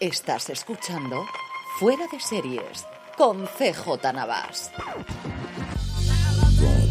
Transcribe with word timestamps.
Estás 0.00 0.50
escuchando 0.50 1.24
Fuera 1.78 2.06
de 2.10 2.18
Series 2.18 2.84
con 3.16 3.46
CJ 3.46 4.12
Navas. 4.12 4.72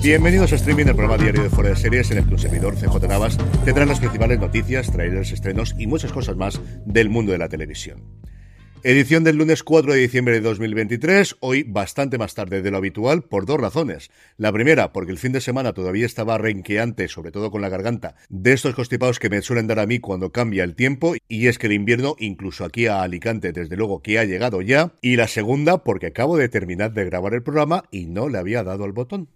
Bienvenidos 0.01 0.51
a 0.51 0.55
Streaming, 0.55 0.85
el 0.85 0.95
programa 0.95 1.21
diario 1.21 1.43
de 1.43 1.49
Fuera 1.49 1.71
de 1.71 1.75
Series 1.75 2.09
en 2.11 2.19
el 2.19 2.25
que 2.25 2.33
un 2.35 2.39
servidor 2.39 2.75
CJ 2.75 3.07
Navas 3.07 3.37
tendrá 3.65 3.85
las 3.85 3.99
principales 3.99 4.39
noticias, 4.39 4.91
trailers, 4.91 5.31
estrenos 5.31 5.75
y 5.77 5.87
muchas 5.87 6.11
cosas 6.11 6.37
más 6.37 6.59
del 6.85 7.09
mundo 7.09 7.33
de 7.33 7.37
la 7.37 7.49
televisión. 7.49 8.20
Edición 8.83 9.23
del 9.23 9.37
lunes 9.37 9.61
4 9.61 9.93
de 9.93 9.99
diciembre 9.99 10.33
de 10.33 10.41
2023, 10.41 11.35
hoy 11.41 11.61
bastante 11.61 12.17
más 12.17 12.33
tarde 12.33 12.63
de 12.63 12.71
lo 12.71 12.77
habitual 12.77 13.21
por 13.21 13.45
dos 13.45 13.59
razones. 13.59 14.09
La 14.37 14.51
primera, 14.51 14.91
porque 14.91 15.11
el 15.11 15.19
fin 15.19 15.31
de 15.33 15.39
semana 15.39 15.73
todavía 15.73 16.07
estaba 16.07 16.39
renqueante, 16.39 17.07
sobre 17.07 17.29
todo 17.31 17.51
con 17.51 17.61
la 17.61 17.69
garganta, 17.69 18.15
de 18.29 18.53
estos 18.53 18.73
constipados 18.73 19.19
que 19.19 19.29
me 19.29 19.43
suelen 19.43 19.67
dar 19.67 19.77
a 19.77 19.85
mí 19.85 19.99
cuando 19.99 20.31
cambia 20.31 20.63
el 20.63 20.73
tiempo, 20.73 21.13
y 21.27 21.45
es 21.45 21.59
que 21.59 21.67
el 21.67 21.73
invierno, 21.73 22.15
incluso 22.17 22.65
aquí 22.65 22.87
a 22.87 23.03
Alicante, 23.03 23.51
desde 23.51 23.77
luego 23.77 24.01
que 24.01 24.17
ha 24.17 24.25
llegado 24.25 24.63
ya. 24.63 24.93
Y 24.99 25.15
la 25.15 25.27
segunda, 25.27 25.83
porque 25.83 26.07
acabo 26.07 26.35
de 26.37 26.49
terminar 26.49 26.91
de 26.91 27.05
grabar 27.05 27.35
el 27.35 27.43
programa 27.43 27.83
y 27.91 28.07
no 28.07 28.29
le 28.29 28.39
había 28.39 28.63
dado 28.63 28.85
el 28.85 28.93
botón. 28.93 29.29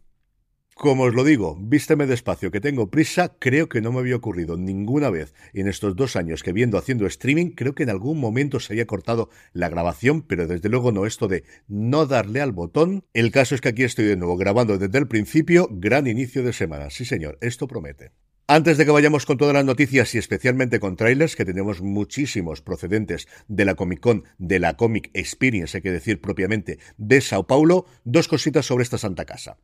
Como 0.78 1.04
os 1.04 1.16
lo 1.16 1.24
digo, 1.24 1.56
vísteme 1.58 2.06
despacio, 2.06 2.52
que 2.52 2.60
tengo 2.60 2.92
prisa, 2.92 3.34
creo 3.40 3.70
que 3.70 3.80
no 3.80 3.94
me 3.94 4.00
había 4.00 4.18
ocurrido 4.18 4.58
ninguna 4.58 5.10
vez 5.10 5.34
en 5.54 5.70
estos 5.70 5.96
dos 5.96 6.18
años 6.18 6.44
que 6.44 6.52
viendo 6.52 6.78
haciendo 6.78 7.08
streaming, 7.08 7.52
creo 7.52 7.74
que 7.74 7.84
en 7.84 7.90
algún 7.90 8.20
momento 8.20 8.60
se 8.60 8.74
haya 8.74 8.86
cortado 8.86 9.30
la 9.54 9.70
grabación, 9.70 10.22
pero 10.22 10.48
desde 10.48 10.68
luego 10.68 10.92
no 10.92 11.06
esto 11.06 11.30
de 11.30 11.46
no 11.70 12.06
darle 12.08 12.42
al 12.42 12.52
botón. 12.52 13.06
El 13.14 13.32
caso 13.32 13.56
es 13.56 13.62
que 13.62 13.70
aquí 13.70 13.84
estoy 13.84 14.04
de 14.04 14.18
nuevo 14.18 14.36
grabando 14.36 14.78
desde 14.78 14.98
el 14.98 15.08
principio, 15.08 15.70
gran 15.72 16.08
inicio 16.08 16.44
de 16.44 16.52
semana, 16.52 16.90
sí 16.90 17.06
señor, 17.06 17.38
esto 17.40 17.68
promete. 17.68 18.12
Antes 18.46 18.78
de 18.78 18.84
que 18.84 18.92
vayamos 18.92 19.26
con 19.26 19.38
todas 19.38 19.54
las 19.54 19.66
noticias 19.66 20.14
y 20.14 20.18
especialmente 20.18 20.82
con 20.82 20.98
trailers, 20.98 21.38
que 21.38 21.46
tenemos 21.46 21.82
muchísimos 21.82 22.62
procedentes 22.62 23.30
de 23.48 23.64
la 23.64 23.76
Comic 23.76 24.02
Con, 24.02 24.26
de 24.40 24.60
la 24.60 24.76
Comic 24.76 25.10
Experience, 25.14 25.78
hay 25.78 25.84
que 25.84 25.92
decir 25.92 26.20
propiamente, 26.20 26.80
de 26.98 27.22
Sao 27.22 27.48
Paulo, 27.48 27.86
dos 28.04 28.28
cositas 28.28 28.66
sobre 28.66 28.84
esta 28.84 28.98
santa 28.98 29.24
casa. 29.24 29.58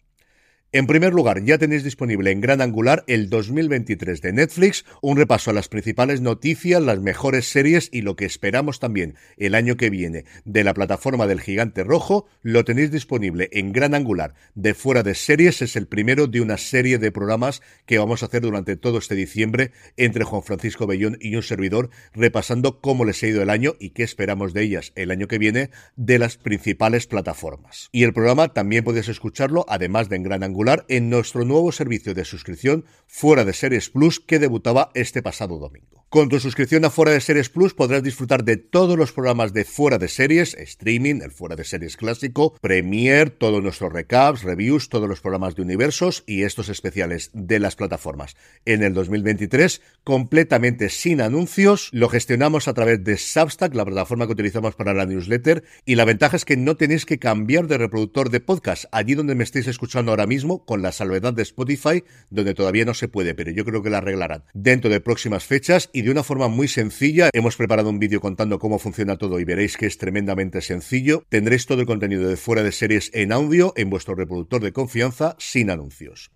En 0.73 0.87
primer 0.87 1.11
lugar, 1.13 1.43
ya 1.43 1.57
tenéis 1.57 1.83
disponible 1.83 2.31
en 2.31 2.39
Gran 2.39 2.61
Angular 2.61 3.03
el 3.07 3.29
2023 3.29 4.21
de 4.21 4.31
Netflix, 4.31 4.85
un 5.01 5.17
repaso 5.17 5.51
a 5.51 5.53
las 5.53 5.67
principales 5.67 6.21
noticias, 6.21 6.81
las 6.81 7.01
mejores 7.01 7.45
series 7.51 7.89
y 7.91 8.03
lo 8.03 8.15
que 8.15 8.23
esperamos 8.23 8.79
también 8.79 9.15
el 9.35 9.55
año 9.55 9.75
que 9.75 9.89
viene 9.89 10.23
de 10.45 10.63
la 10.63 10.73
plataforma 10.73 11.27
del 11.27 11.41
Gigante 11.41 11.83
Rojo, 11.83 12.25
lo 12.41 12.63
tenéis 12.63 12.89
disponible 12.89 13.49
en 13.51 13.73
Gran 13.73 13.93
Angular 13.93 14.33
de 14.55 14.73
fuera 14.73 15.03
de 15.03 15.13
series, 15.13 15.61
es 15.61 15.75
el 15.75 15.87
primero 15.87 16.27
de 16.27 16.39
una 16.39 16.55
serie 16.55 16.99
de 16.99 17.11
programas 17.11 17.61
que 17.85 17.97
vamos 17.97 18.23
a 18.23 18.27
hacer 18.27 18.41
durante 18.41 18.77
todo 18.77 18.97
este 18.97 19.15
diciembre 19.15 19.73
entre 19.97 20.23
Juan 20.23 20.41
Francisco 20.41 20.87
Bellón 20.87 21.17
y 21.19 21.35
un 21.35 21.43
servidor, 21.43 21.89
repasando 22.13 22.79
cómo 22.79 23.03
les 23.03 23.21
ha 23.23 23.27
ido 23.27 23.41
el 23.41 23.49
año 23.49 23.73
y 23.77 23.89
qué 23.89 24.03
esperamos 24.03 24.53
de 24.53 24.63
ellas 24.63 24.93
el 24.95 25.11
año 25.11 25.27
que 25.27 25.37
viene 25.37 25.69
de 25.97 26.17
las 26.17 26.37
principales 26.37 27.07
plataformas. 27.07 27.89
Y 27.91 28.03
el 28.03 28.13
programa 28.13 28.53
también 28.53 28.85
podéis 28.85 29.09
escucharlo, 29.09 29.65
además 29.67 30.07
de 30.07 30.15
en 30.15 30.23
Gran 30.23 30.43
Angular, 30.43 30.60
en 30.89 31.09
nuestro 31.09 31.43
nuevo 31.43 31.71
servicio 31.71 32.13
de 32.13 32.23
suscripción 32.23 32.85
Fuera 33.07 33.45
de 33.45 33.53
Series 33.53 33.89
Plus 33.89 34.19
que 34.19 34.37
debutaba 34.37 34.91
este 34.93 35.23
pasado 35.23 35.57
domingo. 35.57 36.00
Con 36.11 36.27
tu 36.27 36.41
suscripción 36.41 36.83
a 36.83 36.89
Fuera 36.89 37.13
de 37.13 37.21
Series 37.21 37.47
Plus 37.47 37.73
podrás 37.73 38.03
disfrutar 38.03 38.43
de 38.43 38.57
todos 38.57 38.97
los 38.97 39.13
programas 39.13 39.53
de 39.53 39.63
Fuera 39.63 39.97
de 39.97 40.09
Series, 40.09 40.55
streaming, 40.55 41.21
el 41.21 41.31
Fuera 41.31 41.55
de 41.55 41.63
Series 41.63 41.95
clásico, 41.95 42.53
Premiere, 42.59 43.29
todos 43.29 43.63
nuestros 43.63 43.93
recaps, 43.93 44.43
reviews, 44.43 44.89
todos 44.89 45.07
los 45.07 45.21
programas 45.21 45.55
de 45.55 45.61
universos 45.61 46.25
y 46.27 46.43
estos 46.43 46.67
especiales 46.67 47.31
de 47.33 47.59
las 47.59 47.77
plataformas. 47.77 48.35
En 48.65 48.83
el 48.83 48.93
2023, 48.93 49.81
completamente 50.03 50.89
sin 50.89 51.21
anuncios, 51.21 51.87
lo 51.93 52.09
gestionamos 52.09 52.67
a 52.67 52.73
través 52.73 53.01
de 53.05 53.15
Substack, 53.15 53.73
la 53.73 53.85
plataforma 53.85 54.25
que 54.25 54.33
utilizamos 54.33 54.75
para 54.75 54.93
la 54.93 55.05
newsletter, 55.05 55.63
y 55.85 55.95
la 55.95 56.03
ventaja 56.03 56.35
es 56.35 56.43
que 56.43 56.57
no 56.57 56.75
tenéis 56.75 57.05
que 57.05 57.19
cambiar 57.19 57.67
de 57.67 57.77
reproductor 57.77 58.31
de 58.31 58.41
podcast. 58.41 58.83
Allí 58.91 59.15
donde 59.15 59.35
me 59.35 59.45
estéis 59.45 59.67
escuchando 59.67 60.11
ahora 60.11 60.27
mismo, 60.27 60.65
con 60.65 60.81
la 60.81 60.91
salvedad 60.91 61.31
de 61.31 61.43
Spotify, 61.43 62.03
donde 62.29 62.53
todavía 62.53 62.83
no 62.83 62.95
se 62.95 63.07
puede, 63.07 63.33
pero 63.33 63.51
yo 63.51 63.63
creo 63.63 63.81
que 63.81 63.89
la 63.89 63.99
arreglarán 63.99 64.43
dentro 64.53 64.89
de 64.89 64.99
próximas 64.99 65.45
fechas 65.45 65.89
de 66.01 66.11
una 66.11 66.23
forma 66.23 66.47
muy 66.47 66.67
sencilla. 66.67 67.29
Hemos 67.33 67.55
preparado 67.55 67.89
un 67.89 67.99
vídeo 67.99 68.21
contando 68.21 68.59
cómo 68.59 68.79
funciona 68.79 69.17
todo 69.17 69.39
y 69.39 69.45
veréis 69.45 69.77
que 69.77 69.85
es 69.85 69.97
tremendamente 69.97 70.61
sencillo. 70.61 71.23
Tendréis 71.29 71.65
todo 71.65 71.81
el 71.81 71.87
contenido 71.87 72.27
de 72.27 72.37
fuera 72.37 72.63
de 72.63 72.71
series 72.71 73.11
en 73.13 73.31
audio 73.31 73.73
en 73.75 73.89
vuestro 73.89 74.15
reproductor 74.15 74.61
de 74.61 74.73
confianza 74.73 75.35
sin 75.39 75.69
anuncios. 75.69 76.31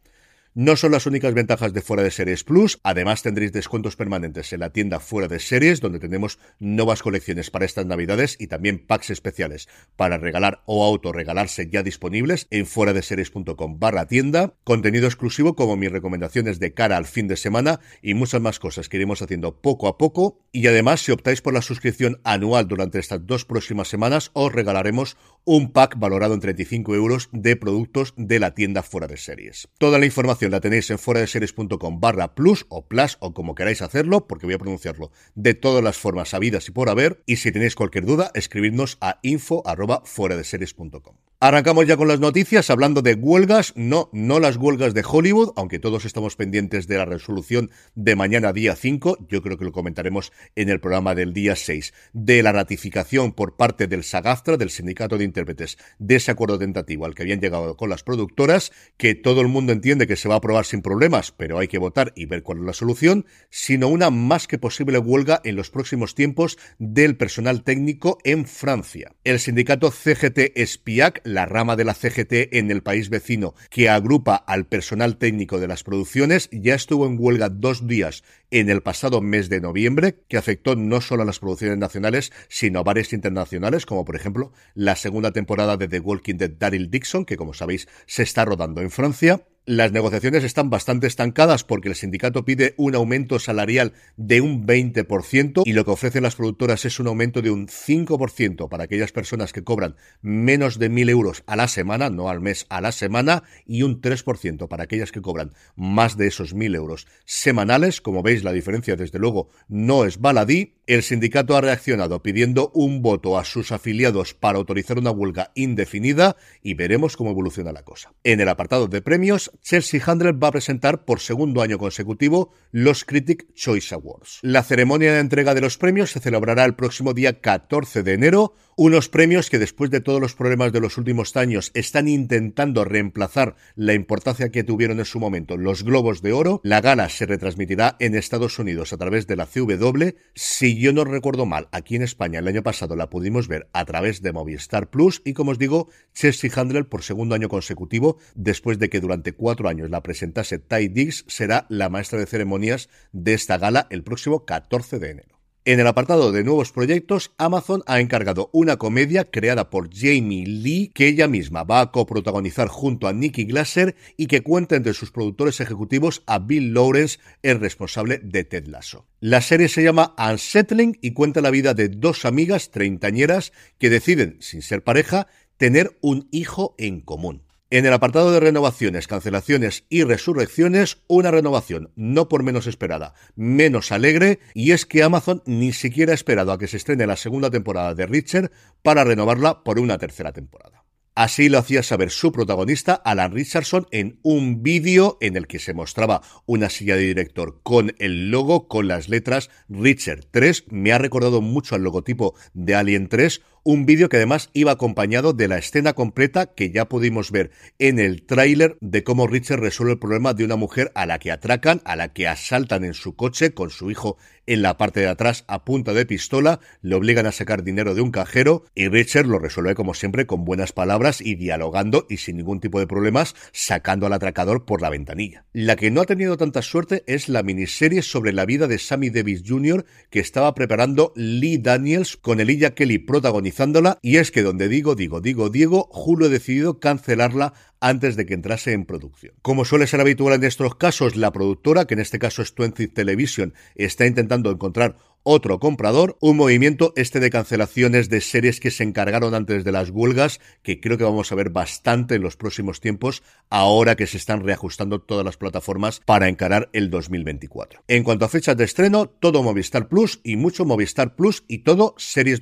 No 0.57 0.77
son 0.77 0.93
las 0.93 1.05
únicas 1.05 1.33
ventajas 1.33 1.73
de 1.73 1.81
Fuera 1.81 2.01
de 2.01 2.11
Series 2.11 2.45
Plus, 2.45 2.79
además 2.81 3.21
tendréis 3.21 3.51
descuentos 3.51 3.97
permanentes 3.97 4.53
en 4.53 4.61
la 4.61 4.69
tienda 4.69 5.01
Fuera 5.01 5.27
de 5.27 5.41
Series, 5.41 5.81
donde 5.81 5.99
tenemos 5.99 6.39
nuevas 6.59 7.03
colecciones 7.03 7.51
para 7.51 7.65
estas 7.65 7.85
navidades 7.85 8.37
y 8.39 8.47
también 8.47 8.79
packs 8.79 9.09
especiales 9.09 9.67
para 9.97 10.17
regalar 10.17 10.63
o 10.65 10.85
autorregalarse 10.85 11.69
ya 11.69 11.83
disponibles 11.83 12.47
en 12.51 12.67
fuera 12.67 12.93
de 12.93 13.01
series.com 13.01 13.79
barra 13.79 14.07
tienda, 14.07 14.53
contenido 14.63 15.07
exclusivo 15.07 15.57
como 15.57 15.75
mis 15.75 15.91
recomendaciones 15.91 16.57
de 16.61 16.73
cara 16.73 16.95
al 16.95 17.05
fin 17.05 17.27
de 17.27 17.35
semana 17.35 17.81
y 18.01 18.13
muchas 18.13 18.39
más 18.39 18.57
cosas 18.57 18.87
que 18.87 18.95
iremos 18.95 19.21
haciendo 19.21 19.59
poco 19.59 19.89
a 19.89 19.97
poco. 19.97 20.39
Y 20.53 20.67
además 20.67 21.01
si 21.01 21.11
optáis 21.11 21.41
por 21.41 21.53
la 21.53 21.61
suscripción 21.61 22.21
anual 22.23 22.69
durante 22.69 22.99
estas 22.99 23.27
dos 23.27 23.43
próximas 23.43 23.89
semanas 23.89 24.31
os 24.31 24.53
regalaremos 24.53 25.17
un 25.43 25.73
pack 25.73 25.99
valorado 25.99 26.33
en 26.33 26.39
35 26.39 26.95
euros 26.95 27.27
de 27.33 27.57
productos 27.57 28.13
de 28.15 28.39
la 28.39 28.53
tienda 28.53 28.83
Fuera 28.83 29.07
de 29.07 29.17
Series. 29.17 29.67
Toda 29.77 29.99
la 29.99 30.05
información 30.05 30.44
la 30.49 30.59
tenéis 30.59 30.89
en 30.89 30.99
fuera 30.99 31.19
de 31.19 31.27
series.com 31.27 31.99
barra 31.99 32.35
plus 32.35 32.65
o 32.69 32.87
plus 32.87 33.17
o 33.19 33.33
como 33.33 33.55
queráis 33.55 33.81
hacerlo, 33.81 34.27
porque 34.27 34.45
voy 34.45 34.55
a 34.55 34.59
pronunciarlo 34.59 35.11
de 35.35 35.53
todas 35.53 35.83
las 35.83 35.97
formas 35.97 36.29
sabidas 36.29 36.67
y 36.67 36.71
por 36.71 36.89
haber. 36.89 37.23
Y 37.25 37.37
si 37.37 37.51
tenéis 37.51 37.75
cualquier 37.75 38.05
duda, 38.05 38.31
escribidnos 38.33 38.97
a 39.01 39.19
info 39.21 39.61
arroba 39.65 40.01
fuera 40.05 40.37
de 40.37 40.43
series.com. 40.43 41.15
Arrancamos 41.41 41.85
ya 41.85 41.97
con 41.97 42.07
las 42.07 42.21
noticias 42.21 42.69
hablando 42.69 43.01
de 43.01 43.13
huelgas, 43.13 43.73
no, 43.75 44.09
no 44.13 44.39
las 44.39 44.55
huelgas 44.55 44.93
de 44.93 45.03
Hollywood, 45.05 45.51
aunque 45.57 45.79
todos 45.79 46.05
estamos 46.05 46.37
pendientes 46.37 46.87
de 46.87 46.95
la 46.95 47.03
resolución 47.03 47.71
de 47.93 48.15
mañana 48.15 48.53
día 48.53 48.73
5, 48.73 49.27
yo 49.27 49.41
creo 49.41 49.57
que 49.57 49.65
lo 49.65 49.73
comentaremos 49.73 50.31
en 50.55 50.69
el 50.69 50.79
programa 50.79 51.13
del 51.13 51.33
día 51.33 51.57
6, 51.57 51.93
de 52.13 52.41
la 52.41 52.53
ratificación 52.53 53.33
por 53.33 53.57
parte 53.57 53.87
del 53.87 54.05
SAGAFTRA, 54.05 54.55
del 54.55 54.69
Sindicato 54.69 55.17
de 55.17 55.25
Intérpretes, 55.25 55.77
de 55.99 56.15
ese 56.15 56.31
acuerdo 56.31 56.57
tentativo 56.57 57.05
al 57.05 57.13
que 57.13 57.23
habían 57.23 57.41
llegado 57.41 57.75
con 57.75 57.89
las 57.89 58.03
productoras, 58.03 58.71
que 58.95 59.13
todo 59.13 59.41
el 59.41 59.49
mundo 59.49 59.73
entiende 59.73 60.07
que 60.07 60.15
se 60.15 60.29
va 60.29 60.35
a 60.35 60.37
aprobar 60.37 60.65
sin 60.65 60.81
problemas, 60.81 61.33
pero 61.33 61.59
hay 61.59 61.67
que 61.67 61.79
votar 61.79 62.13
y 62.15 62.27
ver 62.27 62.43
cuál 62.43 62.59
es 62.59 62.63
la 62.63 62.73
solución, 62.73 63.25
sino 63.49 63.89
una 63.89 64.09
más 64.09 64.47
que 64.47 64.57
posible 64.57 64.99
huelga 64.99 65.41
en 65.43 65.57
los 65.57 65.69
próximos 65.69 66.15
tiempos 66.15 66.57
del 66.79 67.17
personal 67.17 67.63
técnico 67.63 68.19
en 68.23 68.45
Francia. 68.45 69.11
El 69.25 69.41
sindicato 69.41 69.91
CGT 69.91 70.57
SPIAC 70.65 71.24
la 71.25 71.45
rama 71.45 71.75
de 71.75 71.83
la 71.83 71.93
CGT 71.93 72.55
en 72.55 72.71
el 72.71 72.83
país 72.83 73.09
vecino 73.09 73.55
que 73.69 73.89
agrupa 73.89 74.35
al 74.35 74.67
personal 74.67 75.17
técnico 75.17 75.59
de 75.59 75.67
las 75.67 75.83
producciones, 75.83 76.47
ya 76.51 76.75
estuvo 76.75 77.05
en 77.05 77.17
huelga 77.19 77.49
dos 77.49 77.87
días 77.87 78.23
en 78.51 78.69
el 78.69 78.81
pasado 78.81 79.19
mes 79.19 79.49
de 79.49 79.59
noviembre, 79.59 80.23
que 80.29 80.37
afectó 80.37 80.75
no 80.75 81.01
solo 81.01 81.23
a 81.23 81.25
las 81.25 81.39
producciones 81.39 81.77
nacionales, 81.77 82.31
sino 82.47 82.79
a 82.79 82.83
varias 82.83 83.11
internacionales, 83.11 83.85
como 83.85 84.05
por 84.05 84.15
ejemplo 84.15 84.53
la 84.75 84.95
segunda 84.95 85.31
temporada 85.31 85.75
de 85.75 85.87
The 85.87 85.99
Walking 85.99 86.35
Dead 86.35 86.51
Daryl 86.51 86.89
Dixon, 86.89 87.25
que 87.25 87.37
como 87.37 87.53
sabéis 87.53 87.87
se 88.05 88.23
está 88.23 88.45
rodando 88.45 88.81
en 88.81 88.91
Francia. 88.91 89.45
Las 89.67 89.91
negociaciones 89.91 90.43
están 90.43 90.69
bastante 90.69 91.07
estancadas 91.07 91.63
porque 91.63 91.89
el 91.89 91.95
sindicato 91.95 92.45
pide 92.45 92.75
un 92.77 92.93
aumento 92.93 93.39
salarial 93.39 93.93
de 94.15 94.39
un 94.39 94.67
20% 94.67 95.63
y 95.65 95.73
lo 95.73 95.83
que 95.83 95.89
ofrecen 95.89 96.21
las 96.21 96.35
productoras 96.35 96.85
es 96.85 96.99
un 96.99 97.07
aumento 97.07 97.41
de 97.41 97.49
un 97.49 97.67
5% 97.67 98.69
para 98.69 98.83
aquellas 98.83 99.11
personas 99.11 99.53
que 99.53 99.63
cobran 99.63 99.95
menos 100.21 100.77
de 100.77 100.91
1.000 100.91 101.09
euros 101.09 101.43
a 101.47 101.55
la 101.55 101.67
semana, 101.67 102.11
no 102.11 102.29
al 102.29 102.41
mes, 102.41 102.67
a 102.69 102.79
la 102.79 102.91
semana, 102.91 103.41
y 103.65 103.81
un 103.81 104.01
3% 104.01 104.67
para 104.67 104.83
aquellas 104.83 105.11
que 105.11 105.23
cobran 105.23 105.53
más 105.75 106.15
de 106.15 106.27
esos 106.27 106.55
1.000 106.55 106.75
euros 106.75 107.07
semanales. 107.25 108.01
Como 108.01 108.21
veis, 108.21 108.43
la 108.43 108.51
diferencia 108.51 108.95
desde 108.95 109.17
luego 109.17 109.49
no 109.67 110.05
es 110.05 110.21
baladí. 110.21 110.75
El 110.85 111.01
sindicato 111.01 111.57
ha 111.57 111.61
reaccionado 111.61 112.21
pidiendo 112.21 112.69
un 112.75 113.01
voto 113.01 113.39
a 113.39 113.45
sus 113.45 113.71
afiliados 113.71 114.35
para 114.35 114.59
autorizar 114.59 114.99
una 114.99 115.09
huelga 115.09 115.51
indefinida 115.55 116.35
y 116.61 116.75
veremos 116.75 117.17
cómo 117.17 117.31
evoluciona 117.31 117.71
la 117.71 117.81
cosa. 117.81 118.13
En 118.23 118.39
el 118.39 118.49
apartado 118.49 118.87
de 118.87 119.01
premios, 119.01 119.51
Chelsea 119.61 120.01
Handler 120.05 120.41
va 120.41 120.49
a 120.49 120.51
presentar 120.51 121.05
por 121.05 121.19
segundo 121.19 121.61
año 121.61 121.77
consecutivo 121.77 122.51
los 122.71 123.05
Critic 123.05 123.53
Choice 123.53 123.95
Awards. 123.95 124.39
La 124.41 124.63
ceremonia 124.63 125.13
de 125.13 125.19
entrega 125.19 125.53
de 125.53 125.61
los 125.61 125.77
premios 125.77 126.11
se 126.11 126.19
celebrará 126.19 126.65
el 126.65 126.75
próximo 126.75 127.13
día 127.13 127.39
14 127.39 128.03
de 128.03 128.13
enero, 128.13 128.55
unos 128.77 129.07
premios 129.07 129.49
que 129.49 129.57
después 129.57 129.89
de 129.89 130.01
todos 130.01 130.19
los 130.19 130.35
problemas 130.35 130.73
de 130.73 130.81
los 130.81 130.97
últimos 130.97 131.35
años 131.37 131.71
están 131.73 132.09
intentando 132.09 132.83
reemplazar 132.83 133.55
la 133.75 133.93
importancia 133.93 134.49
que 134.49 134.65
tuvieron 134.65 134.99
en 134.99 135.05
su 135.05 135.19
momento 135.19 135.55
los 135.55 135.83
Globos 135.83 136.21
de 136.21 136.33
Oro. 136.33 136.59
La 136.63 136.81
gala 136.81 137.07
se 137.07 137.25
retransmitirá 137.25 137.95
en 137.99 138.15
Estados 138.15 138.59
Unidos 138.59 138.91
a 138.91 138.97
través 138.97 139.27
de 139.27 139.37
la 139.37 139.45
CW. 139.45 140.09
Si 140.33 140.77
yo 140.77 140.91
no 140.91 141.05
recuerdo 141.05 141.45
mal, 141.45 141.69
aquí 141.71 141.95
en 141.95 142.01
España 142.01 142.39
el 142.39 142.47
año 142.47 142.63
pasado 142.63 142.95
la 142.97 143.09
pudimos 143.09 143.47
ver 143.47 143.69
a 143.71 143.85
través 143.85 144.21
de 144.21 144.33
Movistar 144.33 144.89
Plus 144.89 145.21
y 145.23 145.33
como 145.33 145.51
os 145.51 145.57
digo, 145.57 145.89
Chelsea 146.13 146.51
Handler 146.53 146.89
por 146.89 147.03
segundo 147.03 147.35
año 147.35 147.47
consecutivo, 147.47 148.17
después 148.35 148.77
de 148.77 148.89
que 148.89 148.99
durante 148.99 149.31
cuatro 149.31 149.44
años 149.67 149.89
la 149.89 150.01
presentase 150.01 150.59
Ty 150.59 150.87
Diggs, 150.89 151.25
será 151.27 151.65
la 151.69 151.89
maestra 151.89 152.19
de 152.19 152.25
ceremonias 152.25 152.89
de 153.11 153.33
esta 153.33 153.57
gala 153.57 153.87
el 153.89 154.03
próximo 154.03 154.45
14 154.45 154.99
de 154.99 155.09
enero. 155.11 155.35
En 155.67 155.79
el 155.79 155.87
apartado 155.87 156.31
de 156.31 156.43
nuevos 156.43 156.71
proyectos, 156.71 157.31
Amazon 157.39 157.81
ha 157.87 157.99
encargado 157.99 158.51
una 158.53 158.77
comedia 158.77 159.31
creada 159.31 159.71
por 159.71 159.89
Jamie 159.91 160.45
Lee 160.45 160.91
que 160.93 161.07
ella 161.07 161.27
misma 161.27 161.63
va 161.63 161.81
a 161.81 161.91
coprotagonizar 161.91 162.67
junto 162.67 163.07
a 163.07 163.13
Nicky 163.13 163.45
Glasser 163.45 163.95
y 164.15 164.27
que 164.27 164.43
cuenta 164.43 164.75
entre 164.75 164.93
sus 164.93 165.11
productores 165.11 165.59
ejecutivos 165.59 166.21
a 166.27 166.37
Bill 166.37 166.71
Lawrence, 166.71 167.17
el 167.41 167.59
responsable 167.59 168.19
de 168.19 168.43
Ted 168.43 168.67
Lasso. 168.67 169.07
La 169.19 169.41
serie 169.41 169.67
se 169.67 169.81
llama 169.81 170.13
Unsettling 170.19 170.99
y 171.01 171.13
cuenta 171.13 171.41
la 171.41 171.49
vida 171.49 171.73
de 171.73 171.89
dos 171.89 172.25
amigas 172.25 172.69
treintañeras 172.69 173.51
que 173.79 173.89
deciden, 173.89 174.37
sin 174.41 174.61
ser 174.61 174.83
pareja, 174.83 175.27
tener 175.57 175.97
un 176.01 176.27
hijo 176.31 176.75
en 176.77 177.01
común. 177.01 177.44
En 177.75 177.85
el 177.85 177.91
apartado 177.91 178.31
de 178.31 178.39
renovaciones, 178.39 179.05
cancelaciones 179.05 179.83
y 179.89 180.05
resurrecciones, 180.05 180.99
una 181.07 181.29
renovación 181.29 181.91
no 181.97 182.29
por 182.29 182.41
menos 182.41 182.67
esperada, 182.67 183.15
menos 183.35 183.91
alegre, 183.91 184.39
y 184.53 184.71
es 184.71 184.85
que 184.85 185.03
Amazon 185.03 185.43
ni 185.45 185.73
siquiera 185.73 186.13
ha 186.13 186.15
esperado 186.15 186.53
a 186.53 186.57
que 186.57 186.69
se 186.69 186.77
estrene 186.77 187.05
la 187.05 187.17
segunda 187.17 187.51
temporada 187.51 187.93
de 187.93 188.05
Richard 188.05 188.51
para 188.81 189.03
renovarla 189.03 189.65
por 189.65 189.77
una 189.77 189.97
tercera 189.97 190.31
temporada. 190.31 190.85
Así 191.15 191.49
lo 191.49 191.57
hacía 191.57 191.83
saber 191.83 192.11
su 192.11 192.31
protagonista, 192.31 192.93
Alan 192.93 193.33
Richardson, 193.33 193.87
en 193.91 194.19
un 194.21 194.63
vídeo 194.63 195.17
en 195.19 195.35
el 195.35 195.47
que 195.47 195.59
se 195.59 195.73
mostraba 195.73 196.21
una 196.45 196.69
silla 196.69 196.95
de 196.95 197.03
director 197.03 197.59
con 197.61 197.93
el 197.99 198.31
logo, 198.31 198.69
con 198.69 198.87
las 198.87 199.09
letras 199.09 199.49
Richard 199.67 200.25
3. 200.31 200.65
Me 200.71 200.93
ha 200.93 200.97
recordado 200.97 201.41
mucho 201.41 201.75
al 201.75 201.83
logotipo 201.83 202.35
de 202.53 202.75
Alien 202.75 203.09
3 203.09 203.41
un 203.65 203.87
vídeo 203.87 204.09
que 204.09 204.17
además 204.17 204.51
iba 204.53 204.71
acompañado 204.71 205.33
de 205.33 205.47
la 205.47 205.57
escena 205.57 205.93
completa 205.93 206.53
que 206.53 206.69
ya 206.69 206.85
pudimos 206.85 207.31
ver 207.31 207.49
en 207.79 207.97
el 207.97 208.23
tráiler 208.23 208.77
de 208.79 209.03
cómo 209.03 209.25
Richard 209.25 209.59
resuelve 209.59 209.93
el 209.93 209.99
problema 209.99 210.35
de 210.35 210.45
una 210.45 210.55
mujer 210.55 210.91
a 210.93 211.07
la 211.07 211.17
que 211.17 211.31
atracan, 211.31 211.81
a 211.83 211.95
la 211.95 212.13
que 212.13 212.27
asaltan 212.27 212.85
en 212.85 212.93
su 212.93 213.15
coche 213.15 213.55
con 213.55 213.71
su 213.71 213.89
hijo 213.89 214.17
en 214.47 214.61
la 214.61 214.77
parte 214.77 215.01
de 215.01 215.07
atrás 215.07 215.43
a 215.47 215.65
punta 215.65 215.93
de 215.93 216.05
pistola, 216.05 216.59
le 216.81 216.95
obligan 216.95 217.25
a 217.25 217.31
sacar 217.31 217.63
dinero 217.63 217.95
de 217.95 218.01
un 218.01 218.11
cajero 218.11 218.63
y 218.73 218.87
Richard 218.87 219.25
lo 219.25 219.39
resuelve 219.39 219.75
como 219.75 219.93
siempre 219.93 220.25
con 220.25 220.45
buenas 220.45 220.71
palabras 220.71 221.21
y 221.21 221.35
dialogando 221.35 222.05
y 222.09 222.17
sin 222.17 222.37
ningún 222.37 222.59
tipo 222.59 222.79
de 222.79 222.87
problemas 222.87 223.35
sacando 223.51 224.05
al 224.05 224.13
atracador 224.13 224.65
por 224.65 224.81
la 224.81 224.89
ventanilla. 224.89 225.45
La 225.51 225.75
que 225.75 225.91
no 225.91 226.01
ha 226.01 226.05
tenido 226.05 226.37
tanta 226.37 226.61
suerte 226.61 227.03
es 227.07 227.29
la 227.29 227.43
miniserie 227.43 228.01
sobre 228.01 228.31
la 228.31 228.45
vida 228.45 228.67
de 228.67 228.79
Sammy 228.79 229.09
Davis 229.09 229.43
Jr. 229.45 229.85
que 230.09 230.19
estaba 230.19 230.53
preparando 230.55 231.11
Lee 231.15 231.57
Daniels 231.57 232.15
con 232.15 232.39
Elijah 232.39 232.73
Kelly 232.73 232.99
protagonizando 232.99 233.65
y 234.01 234.17
es 234.17 234.31
que 234.31 234.43
donde 234.43 234.67
digo, 234.67 234.95
digo, 234.95 235.21
digo, 235.21 235.49
Diego, 235.49 235.87
Julio 235.91 236.27
ha 236.27 236.29
decidido 236.29 236.79
cancelarla 236.79 237.53
antes 237.85 238.15
de 238.15 238.25
que 238.25 238.33
entrase 238.33 238.71
en 238.71 238.85
producción. 238.85 239.35
Como 239.43 239.63
suele 239.63 239.85
ser 239.85 240.01
habitual 240.01 240.33
en 240.33 240.43
estos 240.43 240.73
casos, 240.73 241.15
la 241.15 241.31
productora, 241.31 241.85
que 241.85 241.93
en 241.93 241.99
este 241.99 242.17
caso 242.17 242.41
es 242.41 242.53
20 242.55 242.87
Television, 242.87 243.53
está 243.75 244.07
intentando 244.07 244.49
encontrar 244.49 244.97
otro 245.21 245.59
comprador, 245.59 246.17
un 246.19 246.37
movimiento 246.37 246.93
este 246.95 247.19
de 247.19 247.29
cancelaciones 247.29 248.09
de 248.09 248.21
series 248.21 248.59
que 248.59 248.71
se 248.71 248.83
encargaron 248.83 249.35
antes 249.35 249.63
de 249.63 249.71
las 249.71 249.91
huelgas, 249.91 250.39
que 250.63 250.79
creo 250.79 250.97
que 250.97 251.03
vamos 251.03 251.31
a 251.31 251.35
ver 251.35 251.51
bastante 251.51 252.15
en 252.15 252.23
los 252.23 252.37
próximos 252.37 252.79
tiempos, 252.79 253.21
ahora 253.51 253.95
que 253.95 254.07
se 254.07 254.17
están 254.17 254.43
reajustando 254.43 254.99
todas 254.99 255.23
las 255.23 255.37
plataformas 255.37 256.01
para 256.05 256.27
encarar 256.27 256.69
el 256.73 256.89
2024. 256.89 257.83
En 257.87 258.03
cuanto 258.03 258.25
a 258.25 258.29
fechas 258.29 258.57
de 258.57 258.63
estreno, 258.63 259.07
todo 259.07 259.43
Movistar 259.43 259.87
Plus 259.89 260.21
y 260.23 260.37
mucho 260.37 260.65
Movistar 260.65 261.15
Plus 261.15 261.43
y 261.47 261.59
todo 261.59 261.93
series 261.97 262.39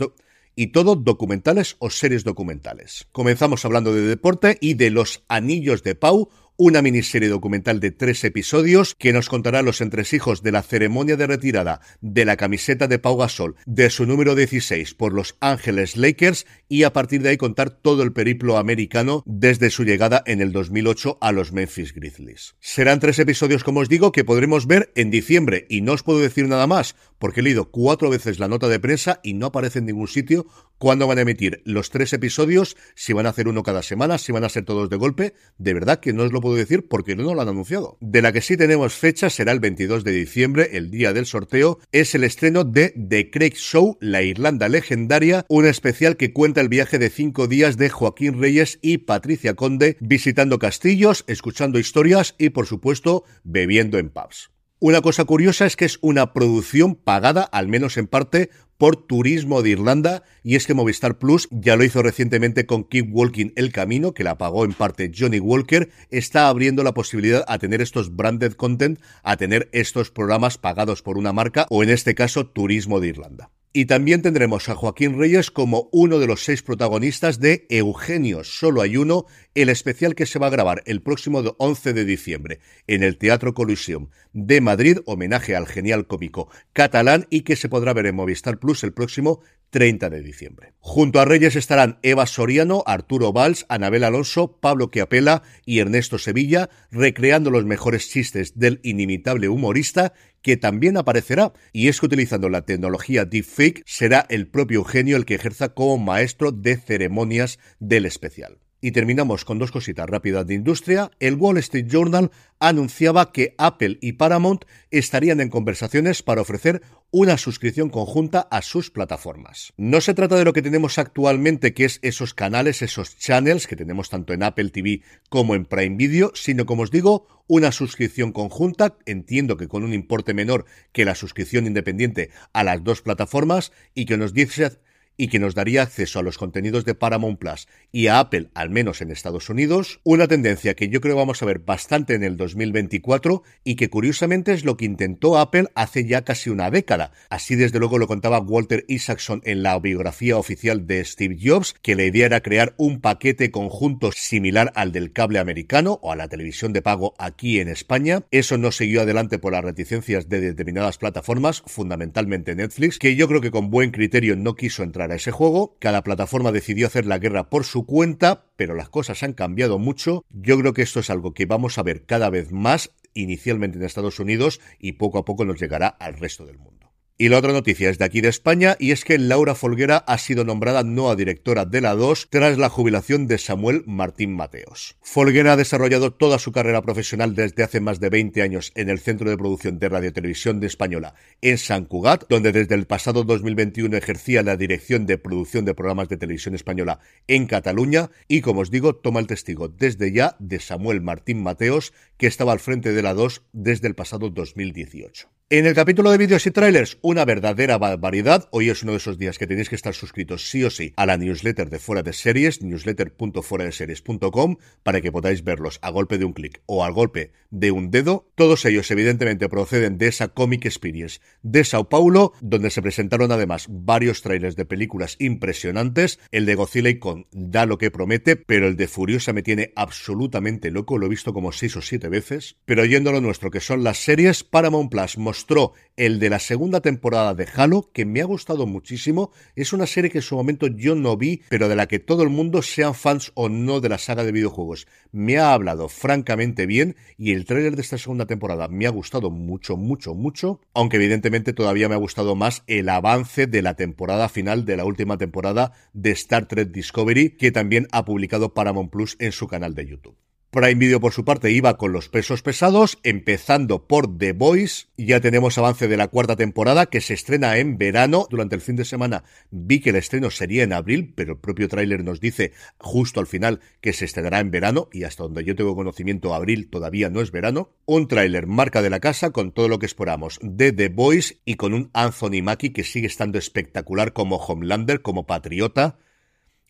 y 0.56 0.68
todo 0.68 0.96
documentales 0.96 1.76
o 1.80 1.90
series 1.90 2.24
documentales. 2.24 3.08
Comenzamos 3.12 3.66
hablando 3.66 3.94
de 3.94 4.02
deporte 4.02 4.58
y 4.62 4.76
de 4.76 4.90
los 4.90 5.24
anillos 5.28 5.84
de 5.84 5.96
Pau, 5.96 6.30
una 6.56 6.82
miniserie 6.82 7.30
documental 7.30 7.80
de 7.80 7.92
tres 7.92 8.24
episodios 8.24 8.96
que 8.96 9.12
nos 9.12 9.28
contará 9.28 9.62
los 9.64 9.82
entresijos 9.82 10.44
de 10.44 10.52
la 10.52 10.62
ceremonia 10.62 11.18
de 11.18 11.26
retirada 11.26 11.82
de 12.02 12.26
la 12.26 12.38
camiseta 12.38 12.88
de 12.88 13.00
Pau 13.00 13.18
Gasol 13.18 13.56
de 13.66 13.90
su 13.90 14.06
número 14.06 14.36
16 14.36 14.94
por 14.94 15.14
Los 15.14 15.36
Ángeles 15.40 15.98
Lakers 15.98 16.46
y 16.70 16.84
a 16.84 16.94
partir 16.94 17.22
de 17.22 17.30
ahí 17.30 17.38
contar 17.38 17.72
todo 17.72 18.04
el 18.04 18.14
periplo 18.14 18.58
americano 18.58 19.24
desde 19.26 19.72
su 19.72 19.84
llegada 19.84 20.22
en 20.26 20.42
el 20.42 20.52
2008 20.52 21.18
a 21.22 21.32
los 21.32 21.52
Memphis 21.54 21.94
Grizzlies. 21.94 22.56
Serán 22.60 23.00
tres 23.00 23.18
episodios, 23.18 23.64
como 23.64 23.80
os 23.80 23.90
digo, 23.90 24.12
que 24.12 24.24
podremos 24.24 24.68
ver 24.68 24.92
en 24.96 25.10
diciembre 25.10 25.66
y 25.70 25.82
no 25.82 25.94
os 25.94 26.04
puedo 26.04 26.20
decir 26.20 26.48
nada 26.48 26.68
más 26.68 26.96
porque 27.24 27.40
he 27.40 27.44
leído 27.44 27.72
cuatro 27.72 28.10
veces 28.10 28.38
la 28.38 28.50
nota 28.50 28.68
de 28.68 28.82
prensa 28.82 29.22
y 29.24 29.34
no 29.34 29.46
aparece 29.46 29.80
en 29.80 29.86
ningún 29.86 30.10
sitio 30.10 30.46
cuándo 30.78 31.08
van 31.08 31.20
a 31.20 31.22
emitir 31.22 31.62
los 31.64 31.90
tres 31.90 32.12
episodios, 32.12 32.76
si 32.96 33.14
van 33.14 33.26
a 33.26 33.30
hacer 33.30 33.48
uno 33.48 33.64
cada 33.64 33.82
semana, 33.82 34.18
si 34.18 34.34
van 34.34 34.44
a 34.44 34.50
ser 34.50 34.66
todos 34.66 34.90
de 34.90 34.98
golpe. 34.98 35.34
De 35.58 35.74
verdad 35.74 36.02
que 36.02 36.12
no 36.12 36.24
os 36.24 36.34
lo 36.34 36.42
puedo 36.42 36.58
decir 36.58 36.90
porque 36.90 37.16
no 37.16 37.34
lo 37.34 37.42
han 37.42 37.48
anunciado. 37.48 37.98
De 38.02 38.22
la 38.22 38.34
que 38.34 38.42
sí 38.42 38.58
tenemos 38.58 38.96
fecha 38.96 39.30
será 39.30 39.54
el 39.54 39.62
22 39.62 40.04
de 40.04 40.12
diciembre, 40.12 40.72
el 40.74 40.92
día 40.92 41.14
del 41.14 41.26
sorteo. 41.26 41.80
Es 41.94 42.14
el 42.14 42.26
estreno 42.26 42.66
de 42.66 42.90
The 42.90 43.32
Craig 43.32 43.54
Show, 43.56 43.98
la 44.02 44.22
Irlanda 44.22 44.68
legendaria, 44.68 45.46
un 45.48 45.66
especial 45.66 46.18
que 46.18 46.34
cuenta 46.34 46.60
el 46.60 46.68
viaje 46.68 47.00
de 47.00 47.10
cinco 47.10 47.48
días 47.48 47.78
de 47.78 47.90
Joaquín 47.90 48.38
Reyes 48.38 48.80
y 48.82 48.98
Patricia 48.98 49.54
Conde 49.54 49.96
visitando 50.02 50.60
castillos, 50.60 51.24
escuchando 51.28 51.80
historias 51.80 52.36
y, 52.38 52.50
por 52.50 52.68
supuesto, 52.68 53.24
bebiendo 53.46 53.98
en 53.98 54.10
pubs. 54.10 54.53
Una 54.86 55.00
cosa 55.00 55.24
curiosa 55.24 55.66
es 55.66 55.78
que 55.78 55.86
es 55.86 55.98
una 56.02 56.34
producción 56.34 56.96
pagada, 56.96 57.44
al 57.44 57.70
menos 57.70 57.96
en 57.96 58.06
parte, 58.06 58.50
por 58.78 58.98
Turismo 58.98 59.62
de 59.62 59.70
Irlanda, 59.70 60.24
y 60.44 60.58
es 60.58 60.68
que 60.68 60.74
Movistar 60.74 61.18
Plus 61.20 61.48
ya 61.52 61.78
lo 61.78 61.86
hizo 61.86 62.04
recientemente 62.04 62.66
con 62.66 62.84
Keep 62.84 63.08
Walking 63.16 63.52
el 63.56 63.72
Camino, 63.72 64.14
que 64.14 64.26
la 64.26 64.38
pagó 64.38 64.66
en 64.66 64.74
parte 64.74 65.10
Johnny 65.18 65.40
Walker, 65.40 65.90
está 66.10 66.50
abriendo 66.50 66.84
la 66.84 66.94
posibilidad 66.94 67.46
a 67.48 67.60
tener 67.60 67.82
estos 67.82 68.14
branded 68.14 68.56
content, 68.56 69.00
a 69.24 69.38
tener 69.38 69.70
estos 69.72 70.12
programas 70.12 70.58
pagados 70.58 71.02
por 71.02 71.18
una 71.18 71.32
marca, 71.32 71.66
o 71.70 71.82
en 71.82 71.90
este 71.90 72.14
caso 72.14 72.48
Turismo 72.48 73.00
de 73.00 73.08
Irlanda. 73.08 73.52
Y 73.76 73.86
también 73.86 74.22
tendremos 74.22 74.70
a 74.70 74.76
Joaquín 74.76 75.18
Reyes 75.18 75.50
como 75.50 75.90
uno 75.92 76.20
de 76.20 76.28
los 76.28 76.44
seis 76.44 76.62
protagonistas 76.62 77.40
de 77.40 77.66
Eugenio, 77.70 78.44
solo 78.44 78.82
hay 78.82 78.98
uno, 78.98 79.26
el 79.56 79.68
especial 79.70 80.14
que 80.14 80.28
se 80.28 80.38
va 80.38 80.46
a 80.46 80.52
grabar 80.52 80.84
el 80.86 81.02
próximo 81.02 81.40
11 81.58 81.94
de 81.94 82.06
diciembre 82.06 82.60
en 82.86 83.02
el 83.02 83.18
Teatro 83.18 83.56
Coliseum 83.56 84.10
de 84.32 84.62
Madrid, 84.62 85.00
homenaje 85.08 85.56
al 85.56 85.66
genial 85.66 86.06
cómico 86.06 86.50
catalán 86.72 87.26
y 87.32 87.42
que 87.42 87.56
se 87.56 87.68
podrá 87.68 87.94
ver 87.94 88.06
en 88.06 88.16
Movistar 88.16 88.60
Plus 88.60 88.84
el 88.84 88.94
próximo 88.94 89.42
30 89.74 90.12
de 90.12 90.22
diciembre. 90.22 90.74
Junto 90.78 91.20
a 91.20 91.26
Reyes 91.26 91.56
estarán 91.56 91.98
Eva 92.04 92.28
Soriano, 92.28 92.84
Arturo 92.86 93.34
Valls, 93.34 93.66
Anabel 93.70 94.04
Alonso, 94.04 94.60
Pablo 94.62 94.92
Quiapela 94.92 95.42
y 95.66 95.80
Ernesto 95.80 96.20
Sevilla, 96.20 96.70
recreando 96.92 97.50
los 97.50 97.66
mejores 97.66 98.08
chistes 98.08 98.60
del 98.60 98.80
inimitable 98.84 99.50
humorista 99.50 100.14
que 100.44 100.58
también 100.58 100.96
aparecerá, 100.96 101.54
y 101.72 101.88
es 101.88 102.00
que 102.00 102.06
utilizando 102.06 102.50
la 102.50 102.66
tecnología 102.66 103.26
Deepfake 103.26 103.82
será 103.88 104.28
el 104.30 104.48
propio 104.48 104.82
Eugenio 104.82 105.18
el 105.18 105.26
que 105.26 105.36
ejerza 105.36 105.74
como 105.74 105.98
maestro 105.98 106.52
de 106.52 106.78
ceremonias 106.78 107.58
del 107.80 108.06
especial. 108.06 108.60
Y 108.86 108.92
terminamos 108.92 109.46
con 109.46 109.60
dos 109.60 109.72
cositas 109.72 110.10
rápidas 110.10 110.46
de 110.46 110.56
industria. 110.56 111.10
El 111.22 111.36
Wall 111.36 111.58
Street 111.60 111.88
Journal 111.88 112.32
anunciaba 112.60 113.32
que 113.32 113.56
Apple 113.58 113.98
y 114.02 114.12
Paramount 114.12 114.66
estarían 114.92 115.40
en 115.40 115.48
conversaciones 115.48 116.22
para 116.22 116.42
ofrecer 116.42 116.82
una 117.10 117.38
suscripción 117.38 117.90
conjunta 117.90 118.42
a 118.42 118.62
sus 118.62 118.92
plataformas. 118.92 119.72
No 119.78 120.02
se 120.02 120.14
trata 120.14 120.36
de 120.36 120.44
lo 120.44 120.52
que 120.52 120.62
tenemos 120.62 120.98
actualmente, 120.98 121.74
que 121.74 121.86
es 121.86 122.00
esos 122.02 122.34
canales, 122.34 122.82
esos 122.82 123.18
channels 123.18 123.68
que 123.68 123.78
tenemos 123.78 124.10
tanto 124.10 124.34
en 124.34 124.44
Apple 124.44 124.70
TV 124.70 125.02
como 125.30 125.56
en 125.56 125.64
Prime 125.64 125.96
Video, 125.96 126.34
sino 126.36 126.66
como 126.66 126.84
os 126.84 126.92
digo, 126.92 127.26
una 127.48 127.72
suscripción 127.72 128.34
conjunta, 128.34 128.98
entiendo 129.06 129.56
que 129.56 129.70
con 129.70 129.86
un 129.86 129.94
importe 129.94 130.34
menor 130.34 130.66
que 130.92 131.06
la 131.06 131.16
suscripción 131.16 131.68
independiente 131.68 132.32
a 132.52 132.66
las 132.66 132.84
dos 132.84 133.02
plataformas 133.02 133.72
y 133.96 134.04
que 134.04 134.18
nos 134.18 134.34
dice 134.34 134.72
y 135.18 135.28
que 135.28 135.40
nos 135.40 135.56
daría 135.56 135.84
acceso 135.84 136.20
a 136.20 136.24
los 136.24 136.38
contenidos 136.38 136.86
de 136.86 136.96
Paramount 136.96 137.40
Plus 137.40 137.68
y 137.92 138.08
a 138.08 138.20
Apple, 138.20 138.50
al 138.54 138.70
menos 138.70 139.02
en 139.02 139.12
Estados 139.12 139.50
Unidos, 139.50 140.00
una 140.04 140.28
tendencia 140.28 140.76
que 140.76 140.90
yo 140.90 141.02
creo 141.02 141.16
vamos 141.16 141.42
a 141.42 141.46
ver 141.46 141.60
bastante 141.60 142.16
en 142.16 142.24
el 142.24 142.38
2024 142.38 143.44
y 143.64 143.76
que 143.76 143.90
curiosamente 143.90 144.54
es 144.54 144.66
lo 144.66 144.78
que 144.78 144.86
intentó 144.86 145.38
Apple 145.38 145.68
hace 145.76 146.06
ya 146.06 146.24
casi 146.24 146.50
una 146.50 146.72
década. 146.72 147.12
Así 147.30 147.56
desde 147.56 147.80
luego 147.80 147.98
lo 147.98 148.08
contaba 148.08 148.40
Walter 148.40 148.86
Isaacson 148.88 149.42
en 149.46 149.64
la 149.64 149.78
biografía 149.80 150.38
oficial 150.38 150.88
de 150.88 151.04
Steve 151.06 151.38
Jobs, 151.42 151.76
que 151.82 151.96
la 151.96 152.06
idea 152.06 152.26
era 152.26 152.42
crear 152.42 152.74
un 152.78 153.02
paquete 153.02 153.52
conjunto 153.52 154.12
similar 154.12 154.72
al 154.76 154.92
del 154.92 155.12
cable 155.12 155.40
americano 155.40 156.00
o 156.02 156.12
a 156.12 156.16
la 156.16 156.28
televisión 156.28 156.74
de 156.74 156.82
pago 156.82 157.14
aquí 157.18 157.60
en 157.60 157.70
España. 157.70 158.24
Eso 158.32 158.58
no 158.58 158.72
siguió 158.72 159.02
adelante 159.02 159.40
por 159.40 159.54
las 159.54 159.64
reticencias 159.64 160.30
de 160.30 160.42
determinadas 160.42 160.98
plataformas, 160.98 161.64
fundamentalmente 161.66 162.56
Netflix, 162.56 163.00
que 163.00 163.16
yo 163.16 163.28
creo 163.28 163.42
que 163.42 163.52
con 163.52 163.70
buen 163.70 163.92
criterio 163.92 164.36
no 164.36 164.56
quiso 164.56 164.84
entrar 164.84 165.03
a 165.12 165.16
ese 165.16 165.32
juego. 165.32 165.78
Cada 165.80 166.04
plataforma 166.04 166.52
decidió 166.52 166.88
hacer 166.88 167.06
la 167.06 167.20
guerra 167.20 167.50
por 167.50 167.66
su 167.66 167.86
cuenta, 167.86 168.46
pero 168.56 168.76
las 168.76 168.90
cosas 168.90 169.24
han 169.24 169.34
cambiado 169.34 169.80
mucho. 169.80 170.24
Yo 170.30 170.58
creo 170.60 170.74
que 170.74 170.82
esto 170.82 171.00
es 171.00 171.10
algo 171.10 171.34
que 171.34 171.46
vamos 171.46 171.78
a 171.78 171.84
ver 171.84 172.06
cada 172.06 172.30
vez 172.30 172.52
más 172.52 172.92
inicialmente 173.14 173.78
en 173.78 173.84
Estados 173.84 174.20
Unidos 174.20 174.60
y 174.80 174.94
poco 174.94 175.18
a 175.20 175.26
poco 175.26 175.46
nos 175.46 175.60
llegará 175.60 175.88
al 175.88 176.16
resto 176.16 176.46
del 176.46 176.58
mundo. 176.58 176.83
Y 177.24 177.30
la 177.30 177.38
otra 177.38 177.54
noticia 177.54 177.90
es 177.90 178.00
de 178.00 178.04
aquí 178.04 178.20
de 178.20 178.28
España 178.28 178.76
y 178.82 178.92
es 178.92 179.06
que 179.06 179.18
Laura 179.18 179.56
Folguera 179.56 179.96
ha 179.96 180.18
sido 180.18 180.44
nombrada 180.44 180.84
nueva 180.84 181.16
directora 181.16 181.64
de 181.64 181.80
la 181.80 181.96
2 181.96 182.28
tras 182.30 182.58
la 182.58 182.68
jubilación 182.68 183.28
de 183.28 183.38
Samuel 183.38 183.86
Martín 183.86 184.36
Mateos. 184.36 184.98
Folguera 185.02 185.54
ha 185.54 185.56
desarrollado 185.56 186.12
toda 186.12 186.38
su 186.38 186.52
carrera 186.52 186.82
profesional 186.82 187.34
desde 187.34 187.64
hace 187.64 187.80
más 187.80 188.02
de 188.02 188.10
20 188.10 188.42
años 188.42 188.74
en 188.76 188.90
el 188.90 189.00
Centro 189.00 189.30
de 189.30 189.38
Producción 189.38 189.80
de 189.80 189.88
Radio 189.88 190.12
Televisión 190.12 190.60
de 190.60 190.68
Española 190.68 191.16
en 191.40 191.58
San 191.58 191.86
Cugat, 191.86 192.26
donde 192.28 192.52
desde 192.52 192.76
el 192.76 192.88
pasado 192.88 193.24
2021 193.24 193.96
ejercía 193.96 194.44
la 194.44 194.58
dirección 194.58 195.06
de 195.06 195.18
producción 195.18 195.64
de 195.64 195.76
programas 195.76 196.10
de 196.10 196.18
televisión 196.18 196.56
española 196.56 197.00
en 197.28 197.46
Cataluña 197.46 198.12
y 198.28 198.42
como 198.42 198.60
os 198.60 198.70
digo 198.70 198.98
toma 198.98 199.22
el 199.22 199.28
testigo 199.28 199.70
desde 199.70 200.12
ya 200.12 200.36
de 200.40 200.60
Samuel 200.60 201.00
Martín 201.00 201.42
Mateos 201.42 201.94
que 202.18 202.28
estaba 202.28 202.52
al 202.52 202.60
frente 202.60 202.92
de 202.92 203.02
la 203.02 203.14
2 203.14 203.44
desde 203.54 203.88
el 203.88 203.96
pasado 203.96 204.30
2018. 204.30 205.33
En 205.50 205.68
el 205.68 205.76
capítulo 205.76 206.10
de 206.10 206.18
vídeos 206.18 206.48
y 206.48 206.52
trailers, 206.52 206.98
una 207.02 207.26
verdadera 207.26 207.78
barbaridad. 207.78 208.48
Hoy 208.52 208.70
es 208.70 208.82
uno 208.82 208.94
de 208.94 208.98
esos 208.98 209.18
días 209.20 209.38
que 209.38 209.46
tenéis 209.46 209.68
que 209.70 209.76
estar 209.76 209.94
suscritos 209.94 210.50
sí 210.50 210.64
o 210.64 210.70
sí 210.70 210.94
a 210.96 211.06
la 211.06 211.18
newsletter 211.18 211.70
de 211.70 211.80
Fuera 211.80 212.02
de 212.02 212.14
Series, 212.14 212.64
newsletter.fueradeseries.com, 212.64 214.56
para 214.84 215.02
que 215.02 215.12
podáis 215.12 215.44
verlos 215.44 215.80
a 215.82 215.92
golpe 215.92 216.18
de 216.18 216.26
un 216.26 216.34
clic 216.34 216.62
o 216.66 216.84
al 216.84 216.94
golpe 216.94 217.34
de 217.52 217.72
un 217.72 217.92
dedo. 217.92 218.32
Todos 218.36 218.66
ellos, 218.66 218.90
evidentemente, 218.90 219.50
proceden 219.50 219.98
de 219.98 220.08
esa 220.08 220.30
Comic 220.30 220.66
Experience 220.66 221.20
de 221.44 221.64
Sao 221.66 221.88
Paulo, 221.90 222.34
donde 222.42 222.72
se 222.72 222.82
presentaron 222.82 223.32
además 223.32 223.68
varios 223.70 224.22
trailers 224.24 224.56
de 224.56 224.66
películas 224.66 225.18
impresionantes. 225.20 226.20
El 226.32 226.48
de 226.48 226.56
Godzilla 226.56 226.90
y 226.90 226.98
con 226.98 227.28
da 227.32 227.68
lo 227.68 227.78
que 227.78 227.92
promete, 227.92 228.38
pero 228.38 228.68
el 228.68 228.78
de 228.78 228.88
Furiosa 228.88 229.34
me 229.34 229.44
tiene 229.44 229.72
absolutamente 229.76 230.72
loco. 230.72 230.98
Lo 230.98 231.06
he 231.06 231.10
visto 231.10 231.34
como 231.34 231.52
seis 231.52 231.76
o 231.76 231.82
siete 231.82 232.10
veces. 232.10 232.56
Pero 232.66 232.86
yendo 232.86 233.12
a 233.12 233.14
lo 233.14 233.22
nuestro, 233.22 233.52
que 233.52 233.60
son 233.60 233.84
las 233.84 233.98
series, 233.98 234.44
Paramount 234.44 234.90
Plus 234.90 235.18
mostró 235.34 235.74
el 235.98 236.20
de 236.20 236.30
la 236.30 236.38
segunda 236.38 236.80
temporada 236.80 237.34
de 237.34 237.48
Halo, 237.56 237.90
que 237.92 238.06
me 238.06 238.22
ha 238.22 238.26
gustado 238.26 238.68
muchísimo. 238.68 239.32
Es 239.56 239.74
una 239.74 239.88
serie 239.88 240.12
que 240.12 240.20
en 240.20 240.22
su 240.22 240.36
momento 240.36 240.68
yo 240.68 240.94
no 240.94 241.18
vi, 241.18 241.42
pero 241.50 241.68
de 241.68 241.76
la 241.76 241.88
que 241.88 241.98
todo 241.98 242.22
el 242.22 242.30
mundo, 242.30 242.62
sean 242.62 242.94
fans 242.94 243.32
o 243.34 243.50
no 243.50 243.82
de 243.82 243.90
la 243.90 243.98
saga 243.98 244.24
de 244.24 244.32
videojuegos, 244.32 244.86
me 245.12 245.40
ha 245.40 245.54
hablado 245.54 245.90
francamente 245.90 246.68
bien 246.68 246.96
y 247.18 247.32
el 247.32 247.46
tráiler 247.46 247.76
de 247.76 247.82
esta 247.82 247.98
segunda 247.98 248.28
temporada 248.28 248.68
me 248.68 248.86
ha 248.86 248.92
gustado 248.92 249.32
mucho, 249.32 249.76
mucho, 249.76 250.14
mucho, 250.14 250.62
aunque 250.76 250.98
evidentemente 250.98 251.52
todavía 251.52 251.90
me 251.90 251.96
ha 251.96 252.06
gustado 252.06 252.36
más 252.36 252.62
el 252.68 252.90
avance 252.90 253.48
de 253.48 253.64
la 253.64 253.74
temporada 253.74 254.30
final 254.30 254.66
de 254.66 254.78
la 254.78 254.86
última 254.86 255.18
temporada 255.18 255.74
de 255.94 256.12
Star 256.12 256.48
Trek 256.48 256.70
Discovery, 256.70 257.32
que 257.38 257.52
también 257.52 257.88
ha 257.92 258.06
publicado 258.06 258.54
Paramount 258.54 258.92
Plus 258.92 259.16
en 259.18 259.32
su 259.32 259.48
canal 259.48 259.74
de 259.74 259.88
YouTube. 259.88 260.23
Prime 260.54 260.76
Video, 260.76 261.00
por 261.00 261.14
su 261.14 261.26
parte, 261.26 261.50
iba 261.50 261.78
con 261.78 261.94
los 261.94 262.10
pesos 262.10 262.44
pesados, 262.44 263.00
empezando 263.02 263.88
por 263.88 264.20
The 264.20 264.34
Voice. 264.34 264.86
Ya 264.98 265.20
tenemos 265.20 265.58
avance 265.58 265.88
de 265.88 265.98
la 265.98 266.10
cuarta 266.10 266.36
temporada 266.36 266.86
que 266.86 267.02
se 267.02 267.16
estrena 267.16 267.58
en 267.58 267.80
verano. 267.80 268.28
Durante 268.30 268.54
el 268.54 268.62
fin 268.62 268.76
de 268.76 268.86
semana 268.86 269.24
vi 269.50 269.80
que 269.80 269.90
el 269.90 269.96
estreno 269.96 270.30
sería 270.30 270.62
en 270.62 270.72
abril, 270.72 271.12
pero 271.16 271.34
el 271.34 271.40
propio 271.40 271.68
tráiler 271.68 272.04
nos 272.04 272.20
dice 272.20 272.52
justo 272.78 273.20
al 273.20 273.26
final 273.26 273.62
que 273.82 273.94
se 273.94 274.06
estrenará 274.06 274.42
en 274.42 274.52
verano 274.52 274.90
y 274.94 275.06
hasta 275.06 275.24
donde 275.24 275.44
yo 275.44 275.56
tengo 275.56 275.76
conocimiento, 275.76 276.36
abril 276.36 276.70
todavía 276.70 277.10
no 277.10 277.22
es 277.22 277.32
verano. 277.32 277.72
Un 277.86 278.08
tráiler 278.08 278.46
marca 278.46 278.84
de 278.84 278.92
la 278.92 279.00
casa 279.00 279.32
con 279.32 279.54
todo 279.54 279.68
lo 279.68 279.80
que 279.80 279.88
esperamos 279.88 280.38
de 280.44 280.72
The 280.72 280.90
Voice 280.90 281.40
y 281.46 281.56
con 281.56 281.74
un 281.74 281.90
Anthony 281.94 282.44
Mackie 282.44 282.74
que 282.74 282.84
sigue 282.84 283.08
estando 283.08 283.40
espectacular 283.40 284.14
como 284.14 284.36
Homelander, 284.36 285.02
como 285.02 285.26
patriota. 285.26 285.98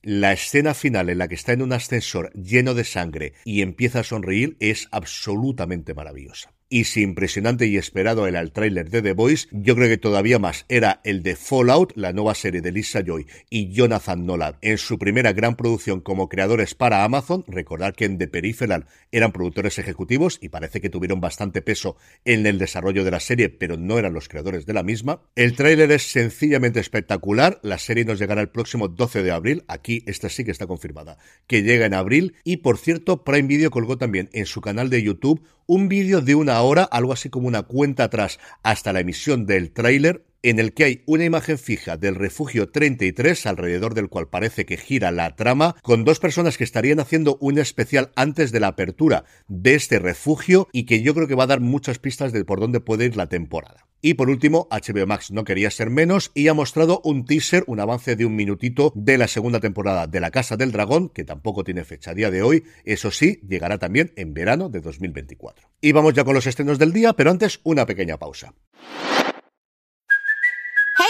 La 0.05 0.33
escena 0.33 0.73
final 0.73 1.09
en 1.09 1.17
la 1.17 1.29
que 1.29 1.35
está 1.35 1.53
en 1.53 1.61
un 1.61 1.71
ascensor 1.71 2.29
lleno 2.33 2.73
de 2.73 2.83
sangre 2.83 3.35
y 3.45 3.61
empieza 3.61 4.01
a 4.01 4.03
sonreír 4.03 4.57
es 4.59 4.89
absolutamente 4.91 5.93
maravillosa 5.93 6.52
y 6.73 6.85
si 6.85 7.03
impresionante 7.03 7.67
y 7.67 7.77
esperado 7.77 8.25
era 8.25 8.39
el 8.39 8.51
tráiler 8.51 8.89
de 8.89 9.03
The 9.03 9.13
Voice, 9.13 9.47
yo 9.51 9.75
creo 9.75 9.87
que 9.87 9.99
todavía 9.99 10.39
más 10.39 10.65
era 10.69 11.01
el 11.03 11.21
de 11.21 11.35
Fallout, 11.35 11.93
la 11.95 12.13
nueva 12.13 12.33
serie 12.33 12.61
de 12.61 12.71
Lisa 12.71 13.03
Joy 13.05 13.27
y 13.51 13.71
Jonathan 13.71 14.25
Nolan 14.25 14.55
en 14.61 14.79
su 14.79 14.97
primera 14.97 15.33
gran 15.33 15.55
producción 15.55 16.01
como 16.01 16.29
creadores 16.29 16.73
para 16.73 17.03
Amazon. 17.03 17.45
Recordar 17.47 17.93
que 17.93 18.05
en 18.05 18.17
The 18.17 18.27
Peripheral 18.27 18.87
eran 19.11 19.31
productores 19.31 19.77
ejecutivos 19.77 20.39
y 20.41 20.49
parece 20.49 20.81
que 20.81 20.89
tuvieron 20.89 21.21
bastante 21.21 21.61
peso 21.61 21.95
en 22.25 22.47
el 22.47 22.57
desarrollo 22.57 23.03
de 23.03 23.11
la 23.11 23.19
serie, 23.19 23.49
pero 23.49 23.77
no 23.77 23.99
eran 23.99 24.13
los 24.13 24.27
creadores 24.27 24.65
de 24.65 24.73
la 24.73 24.81
misma. 24.81 25.21
El 25.35 25.55
tráiler 25.55 25.91
es 25.91 26.11
sencillamente 26.11 26.79
espectacular. 26.79 27.59
La 27.61 27.77
serie 27.77 28.03
nos 28.03 28.17
llegará 28.17 28.41
el 28.41 28.49
próximo 28.49 28.87
12 28.87 29.21
de 29.21 29.29
abril. 29.29 29.63
Aquí 29.67 30.01
esta 30.07 30.27
sí 30.27 30.43
que 30.43 30.49
está 30.49 30.65
confirmada, 30.65 31.19
que 31.45 31.61
llega 31.61 31.85
en 31.85 31.93
abril. 31.93 32.33
Y 32.43 32.57
por 32.57 32.79
cierto, 32.79 33.23
Prime 33.23 33.47
Video 33.47 33.69
colgó 33.69 33.99
también 33.99 34.31
en 34.33 34.47
su 34.47 34.59
canal 34.59 34.89
de 34.89 35.03
YouTube 35.03 35.43
un 35.65 35.89
vídeo 35.89 36.21
de 36.21 36.35
una 36.35 36.61
hora, 36.61 36.83
algo 36.83 37.13
así 37.13 37.29
como 37.29 37.47
una 37.47 37.63
cuenta 37.63 38.05
atrás 38.05 38.39
hasta 38.63 38.93
la 38.93 38.99
emisión 38.99 39.45
del 39.45 39.71
tráiler, 39.71 40.25
en 40.43 40.59
el 40.59 40.73
que 40.73 40.83
hay 40.83 41.03
una 41.05 41.23
imagen 41.23 41.57
fija 41.57 41.95
del 41.95 42.15
refugio 42.15 42.69
33, 42.69 43.45
alrededor 43.45 43.93
del 43.93 44.09
cual 44.09 44.27
parece 44.27 44.65
que 44.65 44.77
gira 44.77 45.11
la 45.11 45.35
trama, 45.35 45.75
con 45.81 46.03
dos 46.03 46.19
personas 46.19 46.57
que 46.57 46.65
estarían 46.65 46.99
haciendo 46.99 47.37
un 47.39 47.57
especial 47.57 48.11
antes 48.15 48.51
de 48.51 48.59
la 48.59 48.67
apertura 48.67 49.23
de 49.47 49.75
este 49.75 49.99
refugio 49.99 50.67
y 50.73 50.85
que 50.85 51.01
yo 51.01 51.13
creo 51.15 51.27
que 51.27 51.35
va 51.35 51.45
a 51.45 51.47
dar 51.47 51.61
muchas 51.61 51.97
pistas 51.97 52.33
de 52.33 52.43
por 52.43 52.59
dónde 52.59 52.81
puede 52.81 53.05
ir 53.05 53.15
la 53.15 53.27
temporada. 53.27 53.87
Y 54.05 54.15
por 54.15 54.29
último, 54.29 54.67
HBO 54.69 55.07
Max 55.07 55.31
no 55.31 55.45
quería 55.45 55.71
ser 55.71 55.89
menos 55.89 56.31
y 56.33 56.49
ha 56.49 56.53
mostrado 56.53 56.99
un 57.05 57.23
teaser, 57.23 57.63
un 57.67 57.79
avance 57.79 58.17
de 58.17 58.25
un 58.25 58.35
minutito 58.35 58.91
de 58.95 59.17
la 59.17 59.29
segunda 59.29 59.61
temporada 59.61 60.07
de 60.07 60.19
La 60.19 60.29
Casa 60.29 60.57
del 60.57 60.73
Dragón, 60.73 61.07
que 61.07 61.23
tampoco 61.23 61.63
tiene 61.63 61.85
fecha 61.85 62.11
a 62.11 62.13
día 62.13 62.29
de 62.29 62.41
hoy. 62.41 62.65
Eso 62.83 63.11
sí, 63.11 63.39
llegará 63.47 63.77
también 63.77 64.11
en 64.17 64.33
verano 64.33 64.67
de 64.67 64.81
2024. 64.81 65.69
Y 65.79 65.93
vamos 65.93 66.13
ya 66.15 66.25
con 66.25 66.33
los 66.33 66.45
estrenos 66.45 66.79
del 66.79 66.91
día, 66.91 67.13
pero 67.13 67.31
antes 67.31 67.61
una 67.63 67.85
pequeña 67.85 68.17
pausa. 68.17 68.53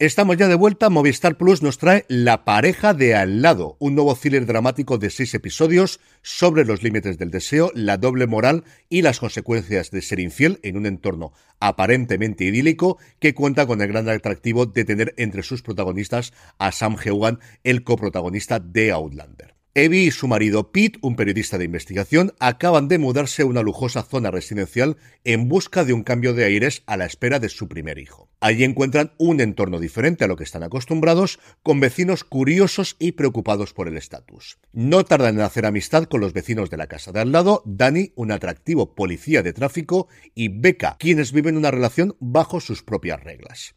Estamos 0.00 0.38
ya 0.38 0.48
de 0.48 0.54
vuelta. 0.54 0.88
Movistar 0.88 1.36
Plus 1.36 1.60
nos 1.60 1.76
trae 1.76 2.06
La 2.08 2.46
pareja 2.46 2.94
de 2.94 3.14
al 3.14 3.42
lado, 3.42 3.76
un 3.80 3.94
nuevo 3.94 4.14
thriller 4.14 4.46
dramático 4.46 4.96
de 4.96 5.10
seis 5.10 5.34
episodios 5.34 6.00
sobre 6.22 6.64
los 6.64 6.82
límites 6.82 7.18
del 7.18 7.30
deseo, 7.30 7.70
la 7.74 7.98
doble 7.98 8.26
moral 8.26 8.64
y 8.88 9.02
las 9.02 9.20
consecuencias 9.20 9.90
de 9.90 10.00
ser 10.00 10.18
infiel 10.18 10.58
en 10.62 10.78
un 10.78 10.86
entorno 10.86 11.34
aparentemente 11.60 12.44
idílico 12.44 12.96
que 13.18 13.34
cuenta 13.34 13.66
con 13.66 13.82
el 13.82 13.88
gran 13.88 14.08
atractivo 14.08 14.64
de 14.64 14.86
tener 14.86 15.12
entre 15.18 15.42
sus 15.42 15.60
protagonistas 15.60 16.32
a 16.56 16.72
Sam 16.72 16.96
Heughan, 16.96 17.38
el 17.62 17.84
coprotagonista 17.84 18.58
de 18.58 18.92
Outlander. 18.92 19.59
Evie 19.74 20.02
y 20.02 20.10
su 20.10 20.26
marido 20.26 20.72
Pete, 20.72 20.98
un 21.00 21.14
periodista 21.14 21.56
de 21.56 21.64
investigación, 21.64 22.32
acaban 22.40 22.88
de 22.88 22.98
mudarse 22.98 23.42
a 23.42 23.46
una 23.46 23.62
lujosa 23.62 24.02
zona 24.02 24.32
residencial 24.32 24.96
en 25.22 25.48
busca 25.48 25.84
de 25.84 25.92
un 25.92 26.02
cambio 26.02 26.34
de 26.34 26.42
aires 26.42 26.82
a 26.86 26.96
la 26.96 27.06
espera 27.06 27.38
de 27.38 27.48
su 27.48 27.68
primer 27.68 27.98
hijo. 27.98 28.28
Allí 28.40 28.64
encuentran 28.64 29.12
un 29.16 29.40
entorno 29.40 29.78
diferente 29.78 30.24
a 30.24 30.26
lo 30.26 30.34
que 30.34 30.42
están 30.42 30.64
acostumbrados, 30.64 31.38
con 31.62 31.78
vecinos 31.78 32.24
curiosos 32.24 32.96
y 32.98 33.12
preocupados 33.12 33.72
por 33.72 33.86
el 33.86 33.96
estatus. 33.96 34.58
No 34.72 35.04
tardan 35.04 35.36
en 35.36 35.42
hacer 35.42 35.66
amistad 35.66 36.04
con 36.04 36.20
los 36.20 36.32
vecinos 36.32 36.68
de 36.68 36.76
la 36.76 36.88
casa 36.88 37.12
de 37.12 37.20
al 37.20 37.30
lado, 37.30 37.62
Danny, 37.64 38.12
un 38.16 38.32
atractivo 38.32 38.96
policía 38.96 39.44
de 39.44 39.52
tráfico, 39.52 40.08
y 40.34 40.48
Becca, 40.48 40.96
quienes 40.98 41.30
viven 41.30 41.56
una 41.56 41.70
relación 41.70 42.16
bajo 42.18 42.58
sus 42.58 42.82
propias 42.82 43.22
reglas. 43.22 43.76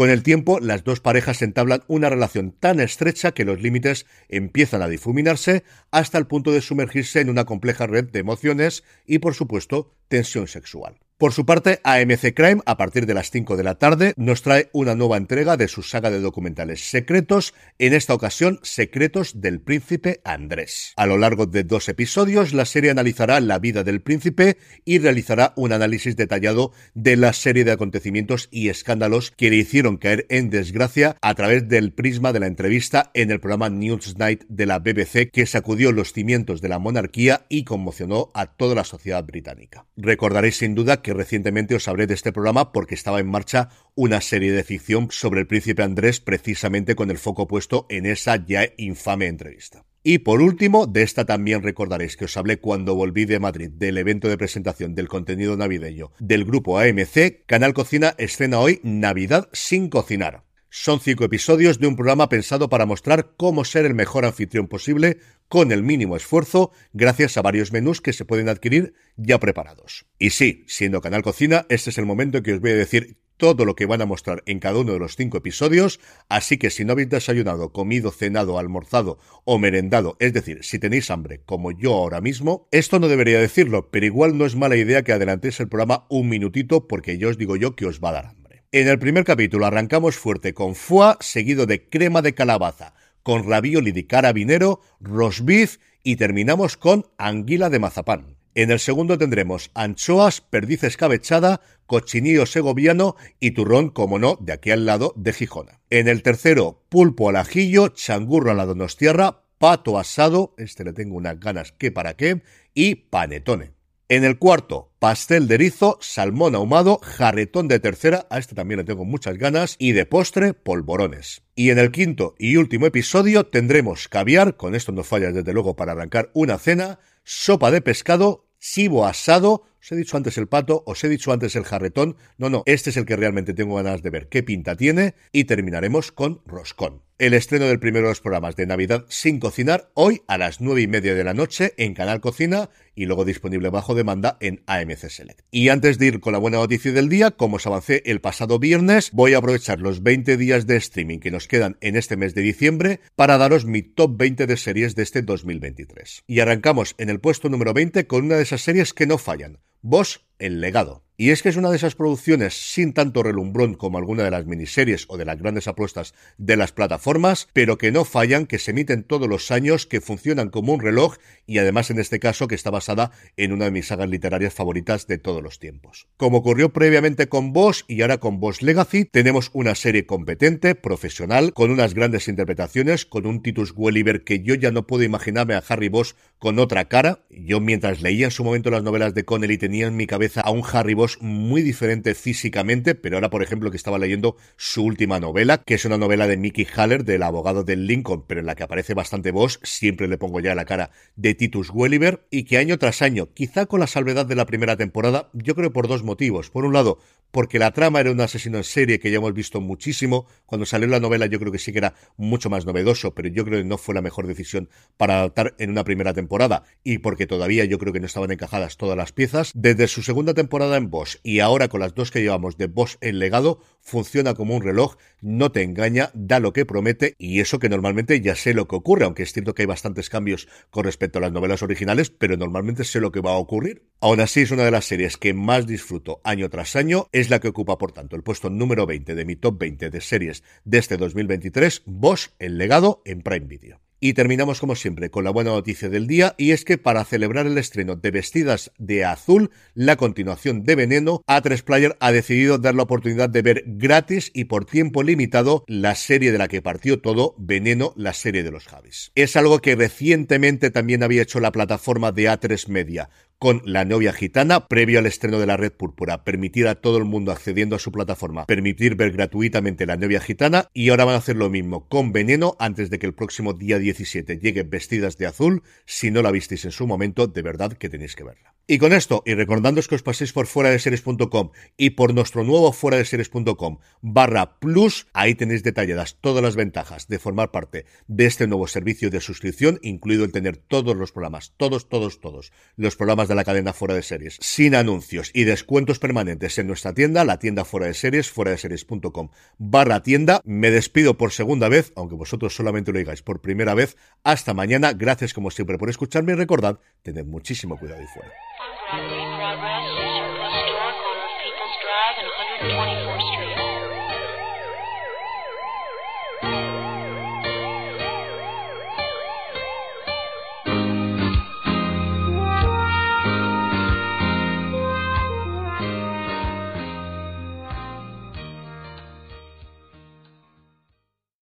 Con 0.00 0.08
el 0.08 0.22
tiempo, 0.22 0.60
las 0.60 0.82
dos 0.82 1.00
parejas 1.00 1.42
entablan 1.42 1.82
una 1.86 2.08
relación 2.08 2.52
tan 2.52 2.80
estrecha 2.80 3.32
que 3.32 3.44
los 3.44 3.60
límites 3.60 4.06
empiezan 4.30 4.80
a 4.80 4.88
difuminarse 4.88 5.62
hasta 5.90 6.16
el 6.16 6.26
punto 6.26 6.52
de 6.52 6.62
sumergirse 6.62 7.20
en 7.20 7.28
una 7.28 7.44
compleja 7.44 7.86
red 7.86 8.10
de 8.10 8.20
emociones 8.20 8.82
y, 9.04 9.18
por 9.18 9.34
supuesto, 9.34 9.94
tensión 10.08 10.48
sexual. 10.48 11.00
Por 11.20 11.34
su 11.34 11.44
parte, 11.44 11.80
AMC 11.84 12.32
Crime, 12.34 12.62
a 12.64 12.78
partir 12.78 13.04
de 13.04 13.12
las 13.12 13.30
5 13.30 13.58
de 13.58 13.62
la 13.62 13.74
tarde, 13.74 14.14
nos 14.16 14.40
trae 14.40 14.70
una 14.72 14.94
nueva 14.94 15.18
entrega 15.18 15.58
de 15.58 15.68
su 15.68 15.82
saga 15.82 16.10
de 16.10 16.18
documentales 16.18 16.88
secretos, 16.88 17.52
en 17.78 17.92
esta 17.92 18.14
ocasión 18.14 18.58
Secretos 18.62 19.42
del 19.42 19.60
Príncipe 19.60 20.22
Andrés. 20.24 20.94
A 20.96 21.04
lo 21.04 21.18
largo 21.18 21.44
de 21.44 21.62
dos 21.62 21.90
episodios, 21.90 22.54
la 22.54 22.64
serie 22.64 22.90
analizará 22.90 23.38
la 23.40 23.58
vida 23.58 23.84
del 23.84 24.00
príncipe 24.00 24.56
y 24.86 24.98
realizará 24.98 25.52
un 25.56 25.74
análisis 25.74 26.16
detallado 26.16 26.72
de 26.94 27.18
la 27.18 27.34
serie 27.34 27.64
de 27.64 27.72
acontecimientos 27.72 28.48
y 28.50 28.70
escándalos 28.70 29.30
que 29.30 29.50
le 29.50 29.56
hicieron 29.56 29.98
caer 29.98 30.24
en 30.30 30.48
desgracia 30.48 31.18
a 31.20 31.34
través 31.34 31.68
del 31.68 31.92
prisma 31.92 32.32
de 32.32 32.40
la 32.40 32.46
entrevista 32.46 33.10
en 33.12 33.30
el 33.30 33.40
programa 33.40 33.68
Newsnight 33.68 34.44
de 34.48 34.64
la 34.64 34.78
BBC 34.78 35.30
que 35.30 35.44
sacudió 35.44 35.92
los 35.92 36.14
cimientos 36.14 36.62
de 36.62 36.70
la 36.70 36.78
monarquía 36.78 37.44
y 37.50 37.64
conmocionó 37.64 38.30
a 38.32 38.46
toda 38.46 38.74
la 38.74 38.84
sociedad 38.84 39.22
británica. 39.22 39.84
Recordaréis 39.98 40.56
sin 40.56 40.74
duda 40.74 41.02
que 41.02 41.09
recientemente 41.12 41.74
os 41.74 41.88
hablé 41.88 42.06
de 42.06 42.14
este 42.14 42.32
programa 42.32 42.72
porque 42.72 42.94
estaba 42.94 43.20
en 43.20 43.28
marcha 43.28 43.68
una 43.94 44.20
serie 44.20 44.52
de 44.52 44.64
ficción 44.64 45.08
sobre 45.10 45.40
el 45.40 45.46
príncipe 45.46 45.82
Andrés 45.82 46.20
precisamente 46.20 46.94
con 46.94 47.10
el 47.10 47.18
foco 47.18 47.46
puesto 47.46 47.86
en 47.88 48.06
esa 48.06 48.36
ya 48.44 48.68
infame 48.76 49.26
entrevista. 49.26 49.84
Y 50.02 50.18
por 50.18 50.40
último, 50.40 50.86
de 50.86 51.02
esta 51.02 51.26
también 51.26 51.62
recordaréis 51.62 52.16
que 52.16 52.24
os 52.24 52.36
hablé 52.38 52.58
cuando 52.58 52.94
volví 52.94 53.26
de 53.26 53.38
Madrid 53.38 53.70
del 53.70 53.98
evento 53.98 54.28
de 54.28 54.38
presentación 54.38 54.94
del 54.94 55.08
contenido 55.08 55.56
navideño 55.58 56.12
del 56.18 56.46
grupo 56.46 56.78
AMC, 56.78 57.44
Canal 57.46 57.74
Cocina 57.74 58.14
escena 58.16 58.60
hoy 58.60 58.80
Navidad 58.82 59.50
sin 59.52 59.90
cocinar. 59.90 60.44
Son 60.70 61.00
cinco 61.00 61.24
episodios 61.24 61.80
de 61.80 61.88
un 61.88 61.96
programa 61.96 62.28
pensado 62.28 62.68
para 62.68 62.86
mostrar 62.86 63.32
cómo 63.36 63.64
ser 63.64 63.84
el 63.84 63.94
mejor 63.94 64.24
anfitrión 64.24 64.68
posible 64.68 65.18
con 65.50 65.72
el 65.72 65.82
mínimo 65.82 66.14
esfuerzo 66.14 66.70
gracias 66.92 67.36
a 67.36 67.42
varios 67.42 67.72
menús 67.72 68.00
que 68.00 68.12
se 68.12 68.24
pueden 68.24 68.48
adquirir 68.48 68.94
ya 69.16 69.40
preparados. 69.40 70.06
Y 70.16 70.30
sí, 70.30 70.64
siendo 70.68 71.00
Canal 71.00 71.24
Cocina, 71.24 71.66
este 71.68 71.90
es 71.90 71.98
el 71.98 72.06
momento 72.06 72.38
en 72.38 72.44
que 72.44 72.52
os 72.54 72.60
voy 72.60 72.70
a 72.70 72.76
decir 72.76 73.18
todo 73.36 73.64
lo 73.64 73.74
que 73.74 73.86
van 73.86 74.00
a 74.00 74.06
mostrar 74.06 74.44
en 74.46 74.60
cada 74.60 74.78
uno 74.78 74.92
de 74.92 75.00
los 75.00 75.16
cinco 75.16 75.38
episodios, 75.38 75.98
así 76.28 76.56
que 76.56 76.70
si 76.70 76.84
no 76.84 76.92
habéis 76.92 77.08
desayunado, 77.08 77.72
comido, 77.72 78.12
cenado, 78.12 78.60
almorzado 78.60 79.18
o 79.44 79.58
merendado, 79.58 80.16
es 80.20 80.32
decir, 80.32 80.62
si 80.62 80.78
tenéis 80.78 81.10
hambre 81.10 81.42
como 81.44 81.72
yo 81.72 81.94
ahora 81.94 82.20
mismo, 82.20 82.68
esto 82.70 83.00
no 83.00 83.08
debería 83.08 83.40
decirlo, 83.40 83.90
pero 83.90 84.06
igual 84.06 84.38
no 84.38 84.46
es 84.46 84.54
mala 84.54 84.76
idea 84.76 85.02
que 85.02 85.12
adelantéis 85.12 85.58
el 85.58 85.68
programa 85.68 86.06
un 86.10 86.28
minutito 86.28 86.86
porque 86.86 87.18
yo 87.18 87.28
os 87.28 87.38
digo 87.38 87.56
yo 87.56 87.74
que 87.74 87.86
os 87.86 87.98
va 87.98 88.10
a 88.10 88.12
dar 88.12 88.26
hambre. 88.26 88.62
En 88.70 88.86
el 88.86 89.00
primer 89.00 89.24
capítulo 89.24 89.66
arrancamos 89.66 90.14
fuerte 90.14 90.54
con 90.54 90.76
foie, 90.76 91.16
seguido 91.18 91.66
de 91.66 91.88
crema 91.88 92.22
de 92.22 92.34
calabaza, 92.34 92.94
con 93.22 93.48
ravioli 93.48 93.92
de 93.92 94.06
carabinero, 94.06 94.80
roast 95.00 95.40
beef 95.42 95.78
y 96.02 96.16
terminamos 96.16 96.76
con 96.76 97.06
anguila 97.18 97.70
de 97.70 97.78
mazapán. 97.78 98.36
En 98.54 98.70
el 98.70 98.80
segundo 98.80 99.16
tendremos 99.16 99.70
anchoas, 99.74 100.40
perdiz 100.40 100.82
escabechada, 100.82 101.60
cochinillo 101.86 102.46
segoviano 102.46 103.16
y 103.38 103.52
turrón, 103.52 103.90
como 103.90 104.18
no, 104.18 104.36
de 104.40 104.52
aquí 104.52 104.72
al 104.72 104.86
lado 104.86 105.12
de 105.16 105.32
Gijona. 105.32 105.80
En 105.88 106.08
el 106.08 106.22
tercero, 106.22 106.84
pulpo 106.88 107.28
al 107.28 107.36
ajillo, 107.36 107.88
changurro 107.88 108.50
a 108.50 108.54
la 108.54 108.66
donostiarra, 108.66 109.44
pato 109.58 109.98
asado, 109.98 110.54
este 110.58 110.84
le 110.84 110.92
tengo 110.92 111.16
unas 111.16 111.38
ganas 111.38 111.72
que 111.72 111.92
para 111.92 112.14
qué, 112.14 112.42
y 112.74 112.96
panetone. 112.96 113.79
En 114.10 114.24
el 114.24 114.40
cuarto, 114.40 114.90
pastel 114.98 115.46
de 115.46 115.54
erizo, 115.54 115.96
salmón 116.00 116.56
ahumado, 116.56 116.98
jarretón 117.00 117.68
de 117.68 117.78
tercera, 117.78 118.26
a 118.28 118.40
este 118.40 118.56
también 118.56 118.78
le 118.78 118.84
tengo 118.84 119.04
muchas 119.04 119.38
ganas, 119.38 119.76
y 119.78 119.92
de 119.92 120.04
postre, 120.04 120.52
polvorones. 120.52 121.44
Y 121.54 121.70
en 121.70 121.78
el 121.78 121.92
quinto 121.92 122.34
y 122.36 122.56
último 122.56 122.86
episodio 122.86 123.46
tendremos 123.46 124.08
caviar, 124.08 124.56
con 124.56 124.74
esto 124.74 124.90
no 124.90 125.04
fallas 125.04 125.32
desde 125.32 125.52
luego 125.52 125.76
para 125.76 125.92
arrancar 125.92 126.32
una 126.34 126.58
cena, 126.58 126.98
sopa 127.22 127.70
de 127.70 127.82
pescado, 127.82 128.48
chivo 128.58 129.06
asado, 129.06 129.62
os 129.80 129.92
he 129.92 129.96
dicho 129.96 130.16
antes 130.16 130.38
el 130.38 130.48
pato, 130.48 130.82
os 130.86 131.02
he 131.04 131.08
dicho 131.08 131.32
antes 131.32 131.56
el 131.56 131.64
jarretón, 131.64 132.16
no, 132.38 132.50
no, 132.50 132.62
este 132.66 132.90
es 132.90 132.96
el 132.96 133.06
que 133.06 133.16
realmente 133.16 133.54
tengo 133.54 133.76
ganas 133.76 134.02
de 134.02 134.10
ver 134.10 134.28
qué 134.28 134.42
pinta 134.42 134.76
tiene, 134.76 135.14
y 135.32 135.44
terminaremos 135.44 136.12
con 136.12 136.42
roscón 136.46 137.02
el 137.20 137.34
estreno 137.34 137.66
del 137.66 137.78
primero 137.78 138.06
de 138.06 138.12
los 138.12 138.22
programas 138.22 138.56
de 138.56 138.66
Navidad 138.66 139.04
sin 139.10 139.40
cocinar 139.40 139.90
hoy 139.92 140.22
a 140.26 140.38
las 140.38 140.62
nueve 140.62 140.80
y 140.80 140.86
media 140.86 141.14
de 141.14 141.22
la 141.22 141.34
noche 141.34 141.74
en 141.76 141.92
Canal 141.92 142.22
Cocina 142.22 142.70
y 142.94 143.04
luego 143.04 143.26
disponible 143.26 143.68
bajo 143.68 143.94
demanda 143.94 144.38
en 144.40 144.62
AMC 144.66 145.10
Select. 145.10 145.42
Y 145.50 145.68
antes 145.68 145.98
de 145.98 146.06
ir 146.06 146.20
con 146.20 146.32
la 146.32 146.38
buena 146.38 146.56
noticia 146.56 146.92
del 146.92 147.10
día, 147.10 147.30
como 147.30 147.56
os 147.56 147.66
avancé 147.66 148.02
el 148.06 148.22
pasado 148.22 148.58
viernes, 148.58 149.10
voy 149.12 149.34
a 149.34 149.38
aprovechar 149.38 149.80
los 149.80 150.02
20 150.02 150.38
días 150.38 150.66
de 150.66 150.76
streaming 150.76 151.18
que 151.18 151.30
nos 151.30 151.46
quedan 151.46 151.76
en 151.82 151.96
este 151.96 152.16
mes 152.16 152.34
de 152.34 152.40
diciembre 152.40 153.00
para 153.16 153.36
daros 153.36 153.66
mi 153.66 153.82
top 153.82 154.16
20 154.16 154.46
de 154.46 154.56
series 154.56 154.94
de 154.94 155.02
este 155.02 155.20
2023. 155.20 156.24
Y 156.26 156.40
arrancamos 156.40 156.94
en 156.96 157.10
el 157.10 157.20
puesto 157.20 157.50
número 157.50 157.74
20 157.74 158.06
con 158.06 158.24
una 158.24 158.36
de 158.36 158.44
esas 158.44 158.62
series 158.62 158.94
que 158.94 159.06
no 159.06 159.18
fallan, 159.18 159.58
Bosch? 159.82 160.20
El 160.40 160.60
legado. 160.60 161.04
Y 161.20 161.32
es 161.32 161.42
que 161.42 161.50
es 161.50 161.56
una 161.56 161.68
de 161.68 161.76
esas 161.76 161.96
producciones 161.96 162.54
sin 162.54 162.94
tanto 162.94 163.22
relumbrón 163.22 163.74
como 163.74 163.98
alguna 163.98 164.22
de 164.24 164.30
las 164.30 164.46
miniseries 164.46 165.04
o 165.08 165.18
de 165.18 165.26
las 165.26 165.38
grandes 165.38 165.68
apuestas 165.68 166.14
de 166.38 166.56
las 166.56 166.72
plataformas, 166.72 167.46
pero 167.52 167.76
que 167.76 167.92
no 167.92 168.06
fallan, 168.06 168.46
que 168.46 168.58
se 168.58 168.70
emiten 168.70 169.04
todos 169.04 169.28
los 169.28 169.50
años, 169.50 169.84
que 169.84 170.00
funcionan 170.00 170.48
como 170.48 170.72
un 170.72 170.80
reloj 170.80 171.18
y 171.44 171.58
además 171.58 171.90
en 171.90 171.98
este 171.98 172.20
caso 172.20 172.48
que 172.48 172.54
está 172.54 172.70
basada 172.70 173.10
en 173.36 173.52
una 173.52 173.66
de 173.66 173.70
mis 173.70 173.88
sagas 173.88 174.08
literarias 174.08 174.54
favoritas 174.54 175.06
de 175.08 175.18
todos 175.18 175.42
los 175.42 175.58
tiempos. 175.58 176.08
Como 176.16 176.38
ocurrió 176.38 176.72
previamente 176.72 177.28
con 177.28 177.52
Boss 177.52 177.84
y 177.86 178.00
ahora 178.00 178.16
con 178.16 178.40
Boss 178.40 178.62
Legacy, 178.62 179.04
tenemos 179.04 179.50
una 179.52 179.74
serie 179.74 180.06
competente, 180.06 180.74
profesional, 180.74 181.52
con 181.52 181.70
unas 181.70 181.92
grandes 181.92 182.28
interpretaciones, 182.28 183.04
con 183.04 183.26
un 183.26 183.42
Titus 183.42 183.74
Welliver 183.76 184.24
que 184.24 184.40
yo 184.40 184.54
ya 184.54 184.70
no 184.70 184.86
puedo 184.86 185.02
imaginarme 185.02 185.52
a 185.52 185.62
Harry 185.68 185.90
Boss 185.90 186.16
con 186.38 186.58
otra 186.58 186.86
cara. 186.86 187.26
Yo 187.28 187.60
mientras 187.60 188.00
leía 188.00 188.24
en 188.24 188.30
su 188.30 188.42
momento 188.42 188.70
las 188.70 188.82
novelas 188.82 189.12
de 189.12 189.26
Connelly 189.26 189.58
tenía 189.58 189.86
en 189.86 189.96
mi 189.96 190.06
cabeza 190.06 190.29
a 190.38 190.50
un 190.50 190.62
Harry 190.72 190.94
Boss 190.94 191.18
muy 191.20 191.62
diferente 191.62 192.14
físicamente, 192.14 192.94
pero 192.94 193.16
ahora, 193.16 193.30
por 193.30 193.42
ejemplo, 193.42 193.70
que 193.70 193.76
estaba 193.76 193.98
leyendo 193.98 194.36
su 194.56 194.84
última 194.84 195.20
novela, 195.20 195.58
que 195.58 195.74
es 195.74 195.84
una 195.84 195.98
novela 195.98 196.26
de 196.26 196.36
Mickey 196.36 196.66
Haller, 196.74 197.04
del 197.04 197.22
abogado 197.22 197.64
del 197.64 197.86
Lincoln, 197.86 198.24
pero 198.26 198.40
en 198.40 198.46
la 198.46 198.54
que 198.54 198.62
aparece 198.62 198.94
bastante 198.94 199.30
voz, 199.30 199.60
siempre 199.62 200.08
le 200.08 200.18
pongo 200.18 200.40
ya 200.40 200.54
la 200.54 200.64
cara 200.64 200.90
de 201.16 201.34
Titus 201.34 201.70
Welliver, 201.72 202.26
y 202.30 202.44
que 202.44 202.58
año 202.58 202.78
tras 202.78 203.02
año, 203.02 203.28
quizá 203.34 203.66
con 203.66 203.80
la 203.80 203.86
salvedad 203.86 204.26
de 204.26 204.36
la 204.36 204.46
primera 204.46 204.76
temporada, 204.76 205.30
yo 205.32 205.54
creo 205.54 205.72
por 205.72 205.88
dos 205.88 206.02
motivos. 206.02 206.50
Por 206.50 206.64
un 206.64 206.72
lado, 206.72 206.98
porque 207.30 207.58
la 207.58 207.72
trama 207.72 208.00
era 208.00 208.10
un 208.10 208.20
asesino 208.20 208.58
en 208.58 208.64
serie 208.64 208.98
que 208.98 209.10
ya 209.10 209.18
hemos 209.18 209.34
visto 209.34 209.60
muchísimo. 209.60 210.26
Cuando 210.46 210.66
salió 210.66 210.88
la 210.88 211.00
novela 211.00 211.26
yo 211.26 211.38
creo 211.38 211.52
que 211.52 211.58
sí 211.58 211.72
que 211.72 211.78
era 211.78 211.94
mucho 212.16 212.50
más 212.50 212.66
novedoso, 212.66 213.14
pero 213.14 213.28
yo 213.28 213.44
creo 213.44 213.60
que 213.60 213.64
no 213.64 213.78
fue 213.78 213.94
la 213.94 214.02
mejor 214.02 214.26
decisión 214.26 214.68
para 214.96 215.18
adaptar 215.18 215.54
en 215.58 215.70
una 215.70 215.84
primera 215.84 216.12
temporada 216.12 216.64
y 216.82 216.98
porque 216.98 217.26
todavía 217.26 217.64
yo 217.64 217.78
creo 217.78 217.92
que 217.92 218.00
no 218.00 218.06
estaban 218.06 218.30
encajadas 218.30 218.76
todas 218.76 218.96
las 218.96 219.12
piezas. 219.12 219.52
Desde 219.54 219.86
su 219.86 220.02
segunda 220.20 220.34
temporada 220.34 220.76
en 220.76 220.90
Boss 220.90 221.18
y 221.22 221.40
ahora 221.40 221.68
con 221.68 221.80
las 221.80 221.94
dos 221.94 222.10
que 222.10 222.20
llevamos 222.20 222.58
de 222.58 222.66
Boss 222.66 222.98
en 223.00 223.18
legado, 223.18 223.62
funciona 223.80 224.34
como 224.34 224.54
un 224.54 224.62
reloj, 224.62 224.96
no 225.22 225.50
te 225.50 225.62
engaña, 225.62 226.10
da 226.12 226.40
lo 226.40 226.52
que 226.52 226.66
promete 226.66 227.14
y 227.16 227.40
eso 227.40 227.58
que 227.58 227.70
normalmente 227.70 228.20
ya 228.20 228.34
sé 228.34 228.52
lo 228.52 228.68
que 228.68 228.76
ocurre, 228.76 229.06
aunque 229.06 229.22
es 229.22 229.32
cierto 229.32 229.54
que 229.54 229.62
hay 229.62 229.66
bastantes 229.66 230.10
cambios 230.10 230.46
con 230.68 230.84
respecto 230.84 231.16
a 231.16 231.22
las 231.22 231.32
novelas 231.32 231.62
originales, 231.62 232.10
pero 232.10 232.36
normalmente 232.36 232.84
sé 232.84 233.00
lo 233.00 233.12
que 233.12 233.22
va 233.22 233.30
a 233.30 233.38
ocurrir. 233.38 233.86
Aún 233.98 234.20
así 234.20 234.42
es 234.42 234.50
una 234.50 234.64
de 234.64 234.72
las 234.72 234.84
series 234.84 235.16
que 235.16 235.32
más 235.32 235.66
disfruto 235.66 236.20
año 236.22 236.50
tras 236.50 236.76
año 236.76 237.08
es 237.12 237.30
la 237.30 237.40
que 237.40 237.48
ocupa, 237.48 237.78
por 237.78 237.92
tanto, 237.92 238.14
el 238.14 238.22
puesto 238.22 238.50
número 238.50 238.84
20 238.84 239.14
de 239.14 239.24
mi 239.24 239.36
top 239.36 239.58
20 239.58 239.88
de 239.88 240.00
series 240.02 240.44
de 240.64 240.76
este 240.76 240.98
2023, 240.98 241.84
Bosch, 241.86 242.28
el 242.38 242.58
legado 242.58 243.00
en 243.06 243.22
Prime 243.22 243.46
Video. 243.46 243.80
Y 244.02 244.14
terminamos 244.14 244.60
como 244.60 244.76
siempre 244.76 245.10
con 245.10 245.24
la 245.24 245.30
buena 245.30 245.50
noticia 245.50 245.90
del 245.90 246.06
día 246.06 246.34
y 246.38 246.52
es 246.52 246.64
que 246.64 246.78
para 246.78 247.04
celebrar 247.04 247.46
el 247.46 247.58
estreno 247.58 247.96
de 247.96 248.10
Vestidas 248.10 248.72
de 248.78 249.04
Azul, 249.04 249.50
la 249.74 249.96
continuación 249.96 250.64
de 250.64 250.74
Veneno, 250.74 251.22
A3 251.26 251.62
Player 251.62 251.96
ha 252.00 252.10
decidido 252.10 252.56
dar 252.56 252.74
la 252.74 252.84
oportunidad 252.84 253.28
de 253.28 253.42
ver 253.42 253.64
gratis 253.66 254.30
y 254.32 254.44
por 254.44 254.64
tiempo 254.64 255.02
limitado 255.02 255.64
la 255.66 255.94
serie 255.94 256.32
de 256.32 256.38
la 256.38 256.48
que 256.48 256.62
partió 256.62 257.02
todo, 257.02 257.34
Veneno, 257.36 257.92
la 257.94 258.14
serie 258.14 258.42
de 258.42 258.50
los 258.50 258.66
Javis. 258.66 259.12
Es 259.14 259.36
algo 259.36 259.58
que 259.58 259.76
recientemente 259.76 260.70
también 260.70 261.02
había 261.02 261.20
hecho 261.20 261.38
la 261.38 261.52
plataforma 261.52 262.10
de 262.10 262.30
A3 262.30 262.68
Media 262.68 263.10
con 263.40 263.62
La 263.64 263.86
novia 263.86 264.12
gitana, 264.12 264.68
previo 264.68 264.98
al 264.98 265.06
estreno 265.06 265.38
de 265.38 265.46
la 265.46 265.56
Red 265.56 265.72
Púrpura, 265.72 266.24
permitir 266.24 266.68
a 266.68 266.74
todo 266.74 266.98
el 266.98 267.06
mundo 267.06 267.32
accediendo 267.32 267.74
a 267.74 267.78
su 267.78 267.90
plataforma, 267.90 268.44
permitir 268.44 268.96
ver 268.96 269.12
gratuitamente 269.12 269.86
La 269.86 269.96
novia 269.96 270.20
gitana, 270.20 270.68
y 270.74 270.90
ahora 270.90 271.06
van 271.06 271.14
a 271.14 271.18
hacer 271.18 271.36
lo 271.36 271.48
mismo 271.48 271.88
con 271.88 272.12
Veneno 272.12 272.54
antes 272.58 272.90
de 272.90 272.98
que 272.98 273.06
el 273.06 273.14
próximo 273.14 273.54
día 273.54 273.78
17 273.78 274.38
llegue 274.38 274.62
vestidas 274.64 275.16
de 275.16 275.26
azul. 275.26 275.62
Si 275.86 276.10
no 276.10 276.20
la 276.20 276.30
visteis 276.30 276.66
en 276.66 276.70
su 276.70 276.86
momento, 276.86 277.28
de 277.28 277.40
verdad 277.40 277.72
que 277.72 277.88
tenéis 277.88 278.14
que 278.14 278.24
verla. 278.24 278.54
Y 278.70 278.78
con 278.78 278.92
esto, 278.92 279.24
y 279.26 279.34
recordándoos 279.34 279.88
que 279.88 279.96
os 279.96 280.04
paséis 280.04 280.32
por 280.32 280.46
fuera 280.46 280.70
de 280.70 280.78
series.com 280.78 281.50
y 281.76 281.90
por 281.90 282.14
nuestro 282.14 282.44
nuevo 282.44 282.72
fuera 282.72 282.98
de 282.98 283.04
series.com 283.04 283.78
barra 284.00 284.60
plus, 284.60 285.08
ahí 285.12 285.34
tenéis 285.34 285.64
detalladas 285.64 286.18
todas 286.20 286.40
las 286.40 286.54
ventajas 286.54 287.08
de 287.08 287.18
formar 287.18 287.50
parte 287.50 287.86
de 288.06 288.26
este 288.26 288.46
nuevo 288.46 288.68
servicio 288.68 289.10
de 289.10 289.20
suscripción, 289.20 289.80
incluido 289.82 290.24
el 290.24 290.30
tener 290.30 290.56
todos 290.56 290.96
los 290.96 291.10
programas, 291.10 291.52
todos, 291.56 291.88
todos, 291.88 292.20
todos, 292.20 292.52
los 292.76 292.94
programas 292.94 293.29
de 293.30 293.36
la 293.36 293.44
cadena 293.44 293.72
fuera 293.72 293.94
de 293.94 294.02
series, 294.02 294.36
sin 294.40 294.74
anuncios 294.74 295.30
y 295.32 295.44
descuentos 295.44 295.98
permanentes 295.98 296.58
en 296.58 296.66
nuestra 296.66 296.92
tienda, 296.92 297.24
la 297.24 297.38
tienda 297.38 297.64
fuera 297.64 297.86
de 297.86 297.94
series, 297.94 298.30
fuera 298.30 298.50
de 298.50 298.58
series.com 298.58 299.30
barra 299.58 300.02
tienda. 300.02 300.40
Me 300.44 300.70
despido 300.70 301.16
por 301.16 301.32
segunda 301.32 301.68
vez, 301.68 301.92
aunque 301.96 302.14
vosotros 302.14 302.54
solamente 302.54 302.92
lo 302.92 302.98
digáis 302.98 303.22
por 303.22 303.40
primera 303.40 303.74
vez. 303.74 303.96
Hasta 304.22 304.54
mañana. 304.54 304.92
Gracias 304.92 305.32
como 305.32 305.50
siempre 305.50 305.78
por 305.78 305.88
escucharme 305.88 306.32
y 306.32 306.36
recordad, 306.36 306.78
tened 307.02 307.24
muchísimo 307.24 307.78
cuidado 307.78 308.02
y 308.02 308.06
fuera. 308.06 309.19